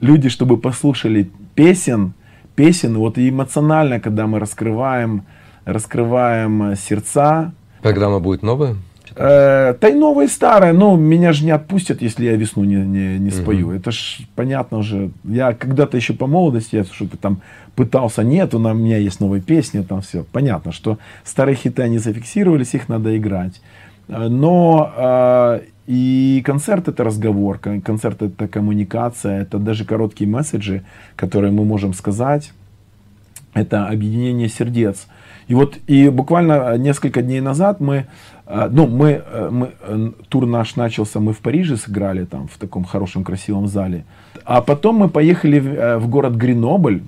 [0.00, 2.12] люди, чтобы послушали песен,
[2.54, 5.22] песен, вот и эмоционально, когда мы раскрываем,
[5.66, 7.52] раскрываем сердца.
[7.82, 8.76] Программа будет новая?
[9.14, 12.76] Э, да и новая и старая, но меня же не отпустят, если я весну не,
[12.76, 13.68] не, не спою.
[13.68, 13.76] Угу.
[13.76, 15.10] Это ж понятно уже.
[15.24, 17.40] Я когда-то еще по молодости, я что-то там
[17.74, 20.24] пытался, нет, у меня есть новые песни, там все.
[20.32, 23.60] Понятно, что старые хиты, они зафиксировались, их надо играть.
[24.08, 30.84] Э, но э, и концерт это разговор, концерт это коммуникация, это даже короткие месседжи,
[31.16, 32.52] которые мы можем сказать.
[33.54, 35.06] Это объединение сердец.
[35.48, 38.06] И вот и буквально несколько дней назад мы,
[38.46, 42.58] э, ну мы, э, мы э, тур наш начался, мы в Париже сыграли там в
[42.58, 44.04] таком хорошем красивом зале,
[44.44, 47.02] а потом мы поехали в, в город Гренобль,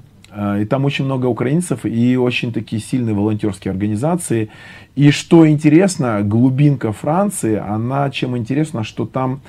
[0.61, 4.51] и там очень много украинцев и очень такие сильные волонтерские организации.
[4.95, 9.41] И что интересно, глубинка Франции, она чем интересна, что там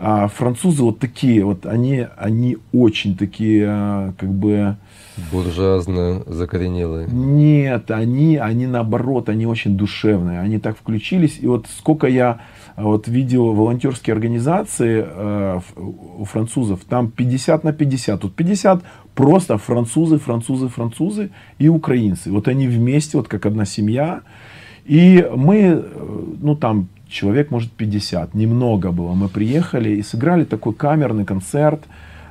[0.00, 4.76] а, французы вот такие, вот они, они очень такие, а, как бы...
[5.32, 7.08] Буржуазно закоренелые.
[7.08, 11.38] Нет, они, они наоборот, они очень душевные, они так включились.
[11.40, 12.40] И вот сколько я
[12.76, 18.20] вот видел волонтерские организации э, у французов, там 50 на 50.
[18.20, 18.84] Тут 50
[19.16, 22.30] просто французы, французы, французы и украинцы.
[22.30, 24.22] Вот они вместе, вот как одна семья.
[24.84, 29.14] И мы, э, ну там человек, может, 50, немного было.
[29.14, 31.80] Мы приехали и сыграли такой камерный концерт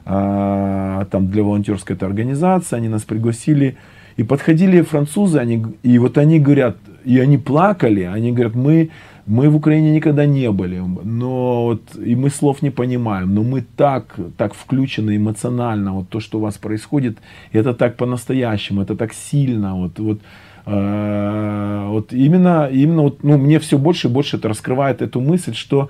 [0.05, 2.77] э, там для волонтерской этой организации.
[2.77, 3.75] Они нас пригласили.
[4.17, 8.89] И подходили французы, они, и вот они говорят, и они плакали, они говорят, мы,
[9.27, 13.63] мы в Украине никогда не были, но вот, и мы слов не понимаем, но мы
[13.75, 17.17] так, так включены эмоционально, вот то, что у вас происходит,
[17.51, 20.19] это так по-настоящему, это так сильно, вот, вот,
[20.67, 25.89] вот именно, именно вот, ну, мне все больше и больше это раскрывает эту мысль, что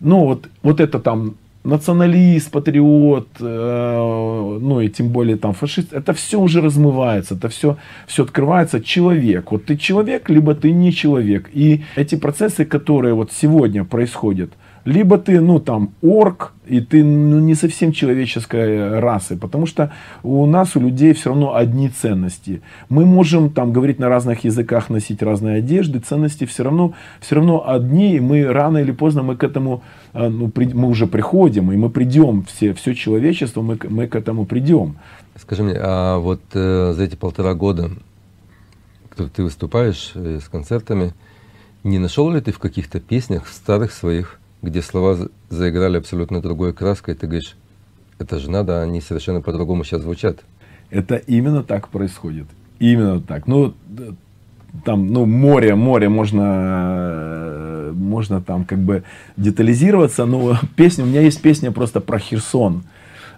[0.00, 6.12] ну, вот, вот это там националист, патриот, э, ну и тем более там фашист, это
[6.12, 8.80] все уже размывается, это все, все открывается.
[8.80, 11.50] Человек, вот ты человек, либо ты не человек.
[11.52, 14.52] И эти процессы, которые вот сегодня происходят,
[14.84, 19.92] либо ты, ну, там, орк, и ты ну, не совсем человеческой расы, потому что
[20.22, 22.62] у нас, у людей все равно одни ценности.
[22.88, 27.68] Мы можем там говорить на разных языках, носить разные одежды, ценности все равно, все равно
[27.68, 29.82] одни, и мы рано или поздно мы к этому,
[30.14, 34.16] э, ну, при, мы уже приходим, и мы придем, все, все человечество, мы, мы к
[34.16, 34.96] этому придем.
[35.36, 37.90] Скажи мне, а вот э, за эти полтора года,
[39.08, 41.12] когда ты выступаешь э, с концертами,
[41.84, 45.17] не нашел ли ты в каких-то песнях старых своих где слова
[45.49, 47.55] заиграли абсолютно другой краской, и ты говоришь,
[48.19, 50.39] это же надо, они совершенно по-другому сейчас звучат.
[50.89, 52.47] Это именно так происходит.
[52.79, 53.47] Именно так.
[53.47, 53.73] Ну,
[54.85, 59.03] там, ну, море, море, можно, можно там как бы
[59.37, 62.83] детализироваться, но песня, у меня есть песня просто про Херсон.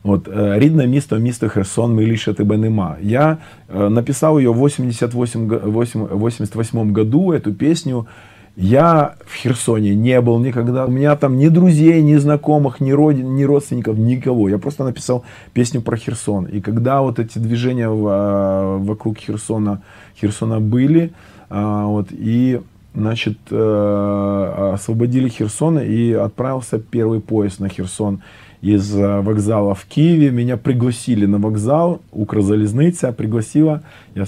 [0.03, 2.97] Вот, «Рідне місто, місто Херсон, миліше тебе нема».
[3.01, 8.07] Я э, написал ее в 88, 88 году, эту песню,
[8.56, 10.86] я в Херсоне не был никогда.
[10.86, 14.48] У меня там ни друзей, ни знакомых, ни, родин, ни родственников, никого.
[14.48, 16.44] Я просто написал песню про Херсон.
[16.44, 19.82] И когда вот эти движения а, вокруг Херсона,
[20.20, 21.12] Херсона были,
[21.50, 22.60] а, вот, и
[22.94, 28.22] значит, э, освободили Херсон, и отправился первый поезд на Херсон
[28.62, 30.30] из а, вокзала в Киеве.
[30.30, 33.82] Меня пригласили на вокзал, Укрзалезниця пригласила.
[34.14, 34.26] Я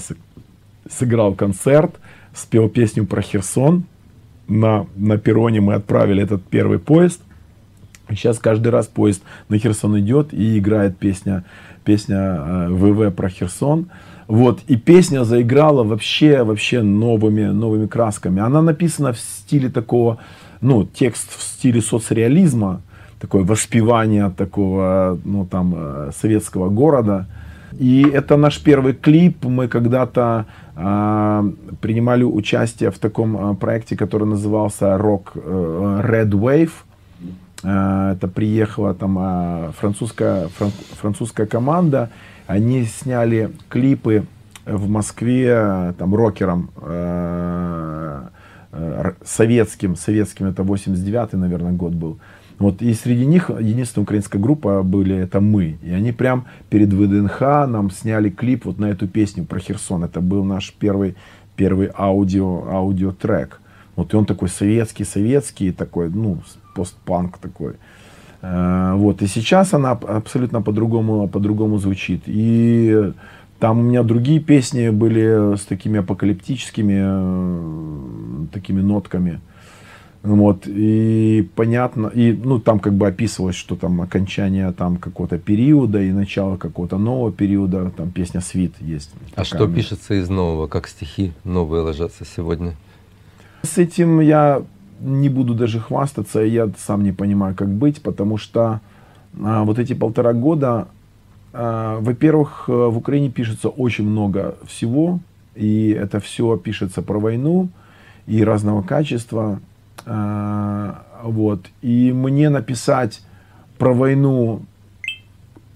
[0.89, 1.95] сыграл концерт,
[2.33, 3.85] спел песню про Херсон
[4.47, 7.21] на, на перроне мы отправили этот первый поезд.
[8.09, 11.43] Сейчас каждый раз поезд на Херсон идет и играет песня,
[11.83, 13.89] песня э, ВВ про Херсон.
[14.27, 18.41] Вот, и песня заиграла вообще, вообще новыми, новыми красками.
[18.41, 20.19] Она написана в стиле такого,
[20.59, 22.81] ну, текст в стиле соцреализма,
[23.19, 27.27] такое воспевание такого, ну, там, э, советского города.
[27.73, 29.45] И это наш первый клип.
[29.45, 31.51] Мы когда-то э,
[31.81, 36.71] принимали участие в таком э, проекте, который назывался Rock э, Red Wave.
[37.63, 42.09] Э, это приехала там э, французская, фран, французская команда.
[42.47, 44.25] Они сняли клипы
[44.65, 48.21] в Москве там рокером э,
[48.71, 52.19] э, советским, советским это 89 наверное, год был.
[52.59, 55.77] Вот, и среди них единственная украинская группа были это мы.
[55.83, 60.03] И они прям перед ВДНХ нам сняли клип вот на эту песню про Херсон.
[60.03, 61.15] Это был наш первый,
[61.55, 63.61] первый аудио, аудиотрек.
[63.95, 66.39] Вот и он такой советский, советский, такой, ну,
[66.75, 67.73] постпанк такой.
[68.41, 72.23] Э, вот, и сейчас она абсолютно по-другому, по-другому звучит.
[72.25, 73.11] И
[73.59, 79.41] там у меня другие песни были с такими апокалиптическими э, такими нотками.
[80.27, 86.01] Вот, и понятно, и, ну, там как бы описывалось, что там окончание там какого-то периода
[86.01, 89.09] и начало какого-то нового периода, там песня «Свит» есть.
[89.35, 92.73] А что пишется из нового, как стихи новые ложатся сегодня?
[93.61, 94.63] С этим я
[94.99, 98.81] не буду даже хвастаться, я сам не понимаю, как быть, потому что
[99.41, 100.89] а, вот эти полтора года,
[101.53, 105.21] а, во-первых, э, в Украине пишется очень много всего,
[105.55, 107.69] и это все пишется про войну
[108.25, 109.61] и разного качества.
[110.05, 111.65] А, вот.
[111.81, 113.21] И мне написать
[113.77, 114.61] про войну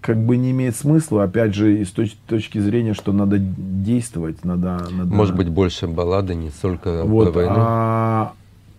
[0.01, 4.43] как бы не имеет смысла, опять же, и с точ- точки зрения, что надо действовать,
[4.43, 4.81] надо...
[4.91, 5.13] надо...
[5.13, 7.55] Может быть, больше баллады, не столько вот, про войну?
[7.57, 8.33] А,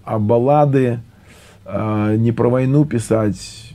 [0.04, 0.98] а баллады
[1.64, 3.72] а, не про войну писать,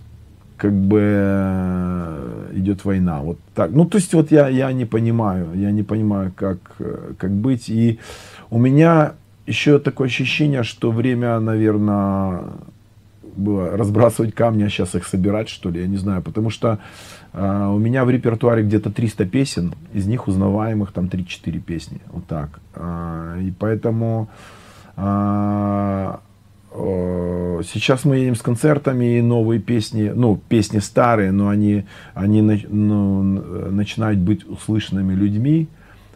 [0.57, 3.22] как бы э, идет война.
[3.22, 3.72] Вот так.
[3.72, 6.57] Ну, то есть, вот я, я не понимаю, я не понимаю, как,
[7.18, 7.70] как быть.
[7.70, 7.99] И
[8.49, 9.13] у меня
[9.47, 12.43] еще такое ощущение, что время, наверное,
[13.37, 16.21] было разбрасывать камни, а сейчас их собирать, что ли, я не знаю.
[16.21, 16.79] Потому что
[17.33, 22.01] э, у меня в репертуаре где-то 300 песен, из них узнаваемых там 3-4 песни.
[22.11, 22.59] Вот так.
[22.75, 24.27] Э, и поэтому
[24.97, 26.15] э,
[26.71, 31.85] э, сейчас мы едем с концертами, и новые песни, ну, песни старые, но они,
[32.15, 33.23] они ну,
[33.71, 35.67] начинают быть услышанными людьми,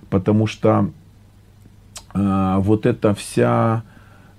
[0.10, 0.90] потому что
[2.14, 3.84] э, вот эта вся,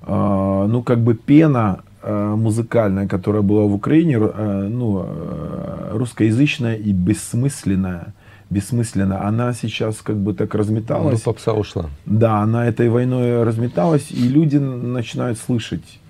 [0.02, 6.74] э, ну, как бы пена Э, музыкальная, которая была в Украине, э, ну, э, русскоязычная
[6.74, 8.14] и бессмысленная,
[8.50, 11.24] бессмысленная, она сейчас как бы так разметалась.
[11.24, 11.86] Ну, попса ушла.
[12.04, 16.00] Да, она этой войной разметалась, и люди начинают слышать.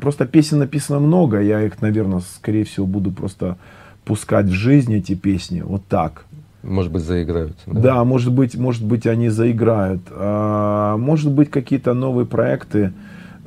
[0.00, 3.56] Просто песен написано много, я их, наверное, скорее всего, буду просто
[4.04, 6.24] пускать в жизнь эти песни, вот так.
[6.62, 7.56] Может быть, заиграют.
[7.66, 10.02] Да, да может быть, может быть, они заиграют.
[10.10, 12.92] А, может быть, какие-то новые проекты.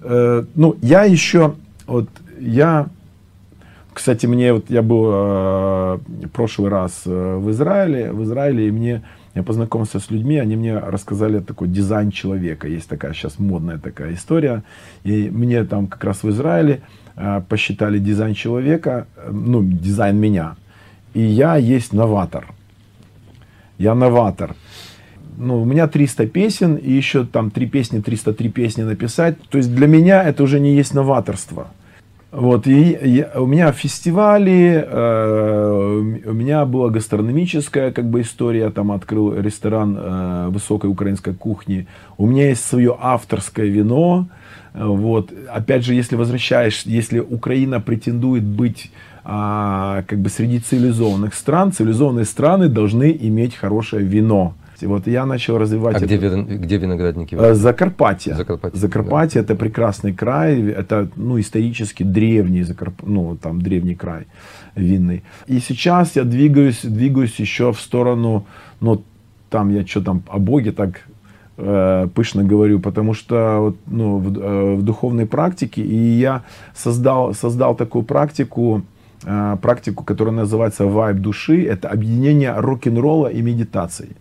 [0.02, 1.56] ну, я еще
[1.88, 2.10] вот
[2.40, 2.88] я,
[3.94, 6.00] кстати, мне вот я был э,
[6.34, 9.04] прошлый раз э, в Израиле, в Израиле, и мне
[9.36, 12.68] я познакомился с людьми, они мне рассказали такой дизайн человека.
[12.68, 14.64] Есть такая сейчас модная такая история.
[15.04, 16.82] И мне там как раз в Израиле
[17.16, 20.56] э, посчитали дизайн человека, э, ну, дизайн меня.
[21.14, 22.48] И я есть новатор.
[23.78, 24.56] Я новатор.
[25.38, 29.36] Ну, у меня 300 песен, и еще там 3 песни, 303 песни написать.
[29.50, 31.68] То есть для меня это уже не есть новаторство.
[32.32, 38.92] Вот, и я, у меня фестивали, э, у меня была гастрономическая как бы история, там
[38.92, 41.88] открыл ресторан э, высокой украинской кухни.
[42.18, 44.28] У меня есть свое авторское вино.
[44.74, 48.92] Вот, опять же, если возвращаешь, если Украина претендует быть
[49.28, 54.54] а, как бы среди цивилизованных стран, цивилизованные страны должны иметь хорошее вино.
[54.82, 55.96] Вот я начал развивать.
[55.96, 56.06] А это.
[56.06, 57.34] где, где виноградники?
[57.34, 58.36] Э, Закарпатье.
[58.36, 58.80] Закарпатье.
[58.80, 59.46] Закарпатье да.
[59.46, 63.02] это прекрасный край, это ну исторически древний Закарп...
[63.04, 64.28] ну там древний край
[64.76, 65.24] винный.
[65.48, 68.46] И сейчас я двигаюсь, двигаюсь еще в сторону,
[68.80, 69.02] ну
[69.50, 71.02] там я что там о Боге так
[71.58, 76.44] э, пышно говорю, потому что вот, ну, в, э, в духовной практике, и я
[76.76, 78.84] создал, создал такую практику,
[79.26, 84.16] э, практику, которая называется вайб души, это объединение рок-н-ролла и медитации.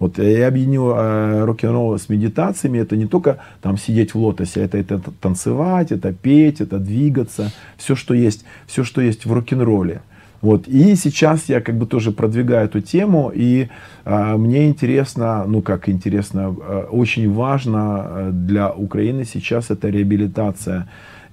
[0.00, 2.78] Вот я объединю э, рок-н-ролл с медитациями.
[2.78, 7.52] Это не только там сидеть в лотосе, это, это танцевать, это петь, это двигаться.
[7.76, 10.00] Все, что есть, все, что есть в рок-н-ролле.
[10.42, 10.68] Вот.
[10.68, 13.68] И сейчас я как бы тоже продвигаю эту тему, и
[14.04, 20.88] э, мне интересно, ну как интересно, э, очень важно э, для Украины сейчас это реабилитация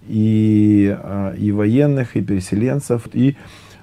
[0.08, 3.36] и, э, и военных, и переселенцев, и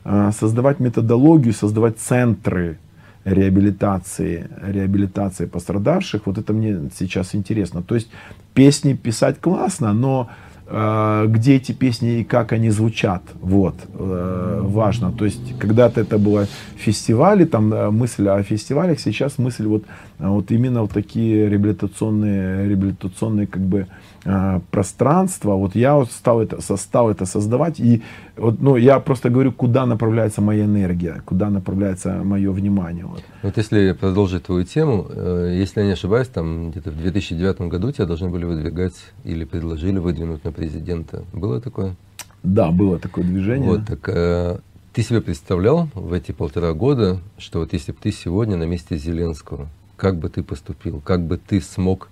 [0.04, 2.78] э, создавать методологию, создавать центры
[3.24, 7.82] реабилитации, реабилитации пострадавших, вот это мне сейчас интересно.
[7.82, 8.08] То есть
[8.52, 10.28] песни писать классно, но
[10.66, 15.10] э, где эти песни и как они звучат, вот, э, важно.
[15.12, 16.46] То есть когда-то это было
[16.76, 19.84] фестивали, там э, мысль о фестивалях, сейчас мысль вот,
[20.30, 23.86] вот именно вот такие реабилитационные, реабилитационные как бы
[24.24, 25.54] э, пространства.
[25.54, 28.02] Вот я вот стал это, стал это создавать, и
[28.36, 33.04] вот, ну, я просто говорю, куда направляется моя энергия, куда направляется мое внимание.
[33.04, 37.62] Вот, вот если продолжить твою тему, э, если я не ошибаюсь, там где-то в 2009
[37.62, 38.94] году тебя должны были выдвигать
[39.24, 41.24] или предложили выдвинуть на президента.
[41.32, 41.96] Было такое?
[42.42, 43.70] Да, было такое движение.
[43.70, 44.58] Вот, так э,
[44.92, 48.96] ты себе представлял в эти полтора года, что вот если бы ты сегодня на месте
[48.96, 52.08] Зеленского, как бы ты поступил, как бы ты смог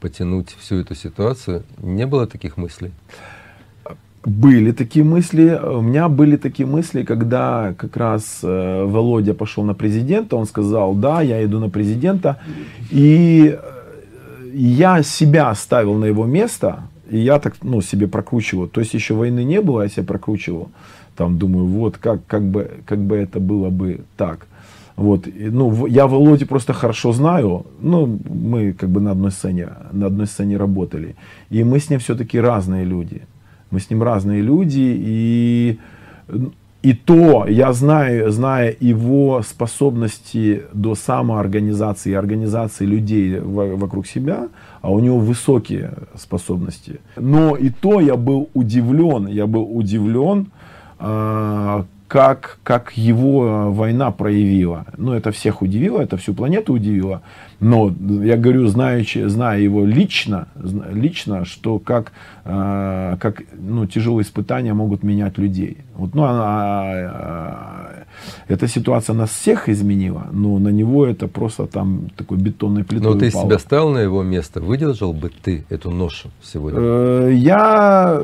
[0.00, 1.62] потянуть всю эту ситуацию.
[1.82, 2.92] Не было таких мыслей?
[4.24, 5.60] Были такие мысли.
[5.62, 10.94] У меня были такие мысли, когда как раз э, Володя пошел на президента, он сказал,
[10.94, 12.40] да, я иду на президента.
[12.90, 13.76] И э,
[14.52, 18.66] я себя ставил на его место, и я так, ну, себе прокручивал.
[18.66, 20.70] То есть еще войны не было, я себя прокручивал.
[21.16, 24.46] Там думаю, вот как, как, бы, как бы это было бы так.
[24.96, 27.66] Вот, ну, я Володю просто хорошо знаю.
[27.80, 31.16] Ну, мы как бы на одной сцене, на одной сцене работали.
[31.50, 33.22] И мы с ним все-таки разные люди.
[33.70, 35.78] Мы с ним разные люди, и,
[36.82, 44.48] и то я знаю, зная его способности до самоорганизации, организации людей вокруг себя,
[44.80, 47.00] а у него высокие способности.
[47.16, 50.46] Но и то я был удивлен, я был удивлен,
[50.98, 54.86] а, как, как его война проявила.
[54.96, 57.22] Ну, это всех удивило, это всю планету удивило.
[57.58, 57.92] Но
[58.22, 60.46] я говорю, знаючи, зная его лично,
[60.92, 62.12] лично что как,
[62.44, 65.78] э, как ну, тяжелые испытания могут менять людей.
[65.94, 66.84] Вот, ну, она,
[68.48, 73.14] э, эта ситуация нас всех изменила, но на него это просто там такой бетонный плитой
[73.14, 73.46] Но ты упало.
[73.46, 76.78] себя ставил на его место, выдержал бы ты эту ношу сегодня?
[76.80, 78.22] Э, я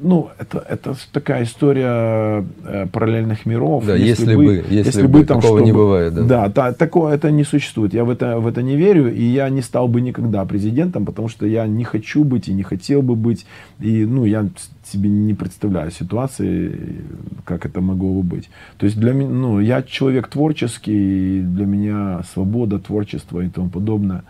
[0.00, 3.84] ну, это, это такая история э, параллельных миров.
[3.86, 6.14] Да, если, если бы, если, если бы, там такого чтобы, не бывает.
[6.14, 7.94] Да, да та, такого это не существует.
[7.94, 11.28] Я в это, в это не верю, и я не стал бы никогда президентом, потому
[11.28, 13.46] что я не хочу быть и не хотел бы быть.
[13.80, 14.48] И, ну, я
[14.84, 17.04] себе не представляю ситуации,
[17.44, 18.50] как это могло бы быть.
[18.78, 23.68] То есть для меня, ну, я человек творческий, и для меня свобода, творчество и тому
[23.68, 24.22] подобное.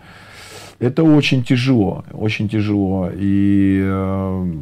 [0.79, 3.09] Это очень тяжело, очень тяжело.
[3.13, 4.53] И э,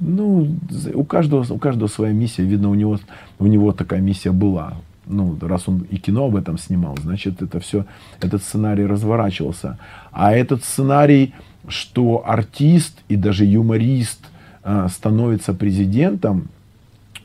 [0.00, 0.48] ну,
[0.94, 2.42] у каждого, у каждого своя миссия.
[2.42, 2.98] Видно, у него,
[3.38, 4.74] у него такая миссия была.
[5.06, 7.84] Ну, раз он и кино об этом снимал, значит, это все,
[8.20, 9.76] этот сценарий разворачивался.
[10.12, 11.34] А этот сценарий,
[11.66, 14.20] что артист и даже юморист
[14.62, 16.48] э, становится президентом,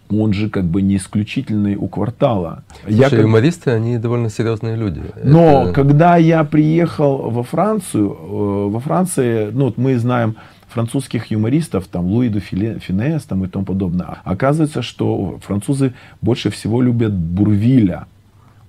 [0.10, 2.64] он же как бы не исключительный у квартала.
[2.84, 3.20] Слушай, я как...
[3.20, 5.02] юмористы, они довольно серьезные люди.
[5.24, 5.74] Но это...
[5.74, 10.36] когда я приехал во Францию, э, во Франции, ну вот мы знаем,
[10.76, 14.18] французских юмористов, там Луи де Финес там, и тому подобное.
[14.26, 18.08] Оказывается, что французы больше всего любят Бурвиля.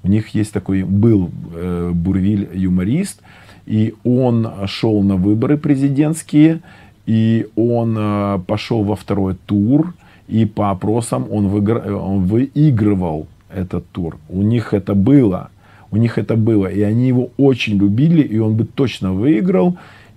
[0.05, 3.23] У них есть такой, был э, Бурвиль юморист,
[3.67, 6.61] и он шел на выборы президентские,
[7.07, 9.95] и он э, пошел во второй тур,
[10.29, 11.93] и по опросам он, выигр...
[11.93, 14.17] он выигрывал этот тур.
[14.29, 15.51] У них это было.
[15.91, 16.67] У них это было.
[16.67, 19.77] И они его очень любили, и он бы точно выиграл.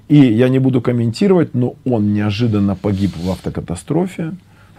[0.09, 4.33] И я не буду комментировать, но он неожиданно погиб в автокатастрофе.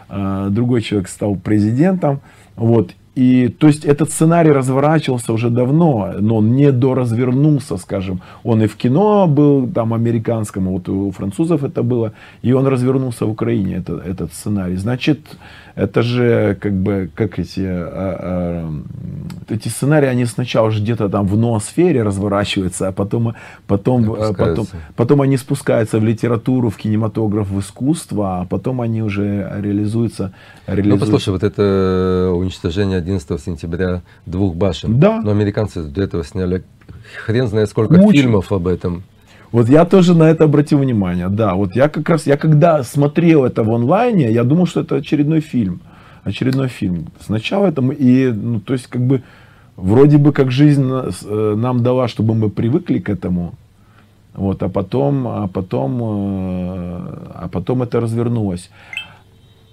[0.09, 2.21] А, другой человек стал президентом.
[2.57, 2.95] Вот.
[3.17, 8.21] И то есть этот сценарий разворачивался уже давно, но он не доразвернулся, скажем.
[8.45, 13.27] Он и в кино был там американском, вот у французов это было, и он развернулся
[13.27, 14.77] в Украине, это, этот сценарий.
[14.77, 15.19] Значит,
[15.75, 18.73] это же как бы, как эти, а, а,
[19.49, 23.35] эти сценарии, они сначала же где-то там в ноосфере разворачиваются, а потом,
[23.67, 29.03] потом, а, потом, потом они спускаются в литературу, в кинематограф, в искусство, а потом они
[29.03, 30.33] уже реализуются.
[30.67, 31.07] реализуются.
[31.07, 34.99] Ну, послушай, вот это уничтожение 11 сентября двух башен.
[34.99, 35.21] Да.
[35.21, 36.65] Но американцы до этого сняли
[37.25, 38.19] хрен знает сколько Куча.
[38.19, 39.03] фильмов об этом.
[39.53, 41.29] Вот я тоже на это обратил внимание.
[41.29, 44.97] Да, вот я как раз, я когда смотрел это в онлайне, я думал, что это
[44.97, 45.81] очередной фильм.
[46.23, 47.07] Очередной фильм.
[47.21, 49.23] Сначала это мы, и, ну, то есть, как бы,
[49.77, 53.55] вроде бы как жизнь э, нам дала, чтобы мы привыкли к этому.
[54.35, 56.05] Вот, а потом, а потом, э,
[57.35, 58.71] а потом это развернулось.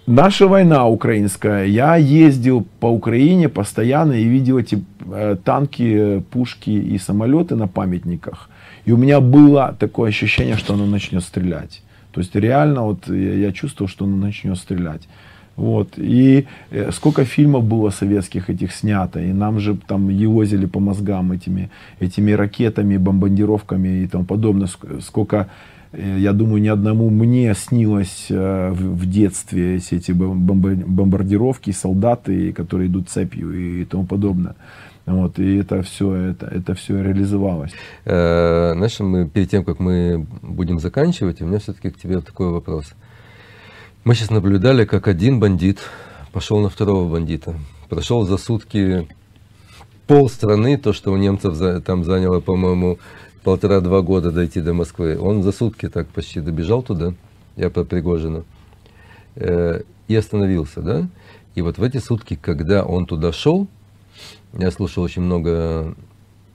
[0.08, 6.98] Наша война украинская, я ездил по Украине постоянно и видел эти э, танки, пушки и
[6.98, 8.50] самолеты на памятниках.
[8.86, 11.82] И у меня было такое ощущение, что оно начнет стрелять.
[12.14, 15.10] То есть реально вот я, чувствовал, что оно начнет стрелять.
[15.58, 15.96] Вот.
[15.98, 21.34] И э, сколько фильмов было советских этих снято, и нам же там елозили по мозгам
[21.34, 24.70] этими, этими ракетами, бомбардировками и тому подобное.
[25.02, 25.50] Сколько,
[25.94, 33.54] я думаю, ни одному мне снилось э, в, детстве эти бомбардировки, солдаты, которые идут цепью
[33.54, 34.56] и тому подобное.
[35.06, 37.72] Вот, и это все, это, это все реализовалось.
[38.04, 42.50] Э, знаешь, мы перед тем, как мы будем заканчивать, у меня все-таки к тебе такой
[42.50, 42.94] вопрос.
[44.04, 45.80] Мы сейчас наблюдали, как один бандит
[46.34, 47.56] пошел на второго бандита.
[47.90, 49.08] Прошел за сутки
[50.08, 53.00] пол страны, то, что у немцев за, там заняло, по-моему,
[53.48, 55.18] полтора-два года дойти до Москвы.
[55.18, 57.14] Он за сутки так почти добежал туда,
[57.56, 58.44] я по Пригожину,
[59.36, 61.08] э, и остановился, да?
[61.56, 63.70] И вот в эти сутки, когда он туда шел,
[64.52, 65.96] я слушал очень много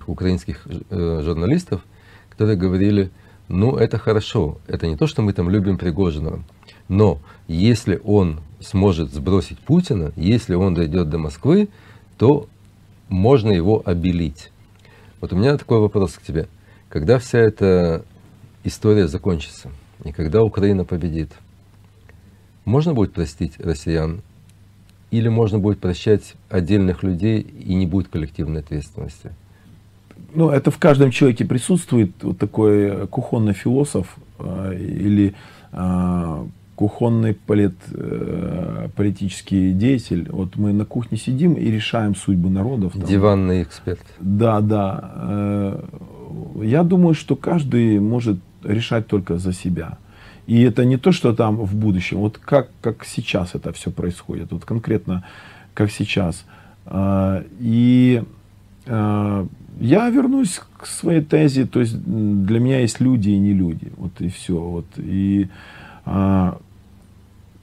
[0.06, 1.80] украинских э, журналистов,
[2.28, 3.10] которые говорили,
[3.48, 6.44] ну это хорошо, это не то, что мы там любим Пригожина,
[6.88, 11.70] но если он сможет сбросить Путина, если он дойдет до Москвы,
[12.18, 12.48] то
[13.08, 14.50] можно его обелить.
[15.22, 16.48] Вот у меня такой вопрос к тебе.
[16.92, 18.04] Когда вся эта
[18.64, 19.70] история закончится,
[20.04, 21.30] и когда Украина победит,
[22.66, 24.20] можно будет простить россиян?
[25.10, 29.32] Или можно будет прощать отдельных людей и не будет коллективной ответственности?
[30.34, 35.34] Ну, это в каждом человеке присутствует вот такой кухонный философ э, или
[35.72, 40.28] э, кухонный полит, э, политический деятель.
[40.30, 42.92] Вот мы на кухне сидим и решаем судьбы народов.
[42.92, 43.04] Там.
[43.04, 44.04] Диванный эксперт.
[44.20, 45.12] Да, да.
[45.14, 45.84] Э,
[46.62, 49.98] я думаю, что каждый может решать только за себя.
[50.46, 54.50] И это не то, что там в будущем, вот как, как сейчас это все происходит,
[54.50, 55.24] вот конкретно
[55.74, 56.44] как сейчас.
[56.86, 58.22] Э, и
[58.86, 59.46] э,
[59.80, 64.20] я вернусь к своей тезе, то есть для меня есть люди и не люди, вот
[64.20, 64.58] и все.
[64.58, 64.86] Вот.
[64.96, 65.48] И
[66.06, 66.52] э,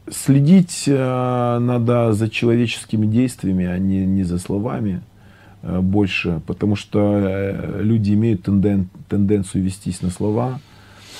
[0.09, 5.01] следить надо за человеческими действиями, а не, не за словами
[5.61, 10.59] больше, потому что люди имеют тенден, тенденцию вестись на слова,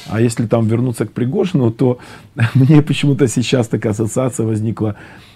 [0.08, 2.00] а если там вернуться к Пригожину, то
[2.54, 4.96] мне почему-то сейчас такая ассоциация возникла.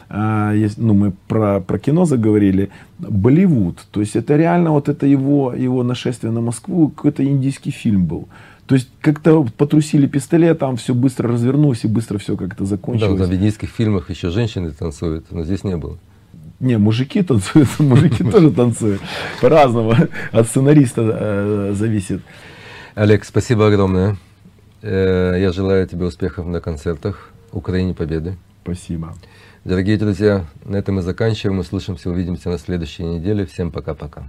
[0.09, 2.69] А, ну, мы про, про кино заговорили.
[2.99, 3.79] Болливуд.
[3.91, 8.27] То есть это реально вот это его, его нашествие на Москву, какой-то индийский фильм был.
[8.65, 13.19] То есть как-то потрусили пистолет, там все быстро развернулось и быстро все как-то закончилось.
[13.19, 15.97] Да, в индийских фильмах еще женщины танцуют, но здесь не было.
[16.63, 19.01] Не, мужики танцуют, мужики тоже танцуют.
[19.41, 19.95] По-разному.
[20.31, 22.21] От сценариста э, зависит.
[22.95, 24.15] Олег, спасибо огромное.
[24.81, 27.31] Э, я желаю тебе успехов на концертах.
[27.51, 28.37] Украине победы.
[28.63, 29.13] Спасибо.
[29.65, 31.59] Дорогие друзья, на этом мы заканчиваем.
[31.59, 33.45] Услышимся, увидимся на следующей неделе.
[33.45, 34.23] Всем пока-пока.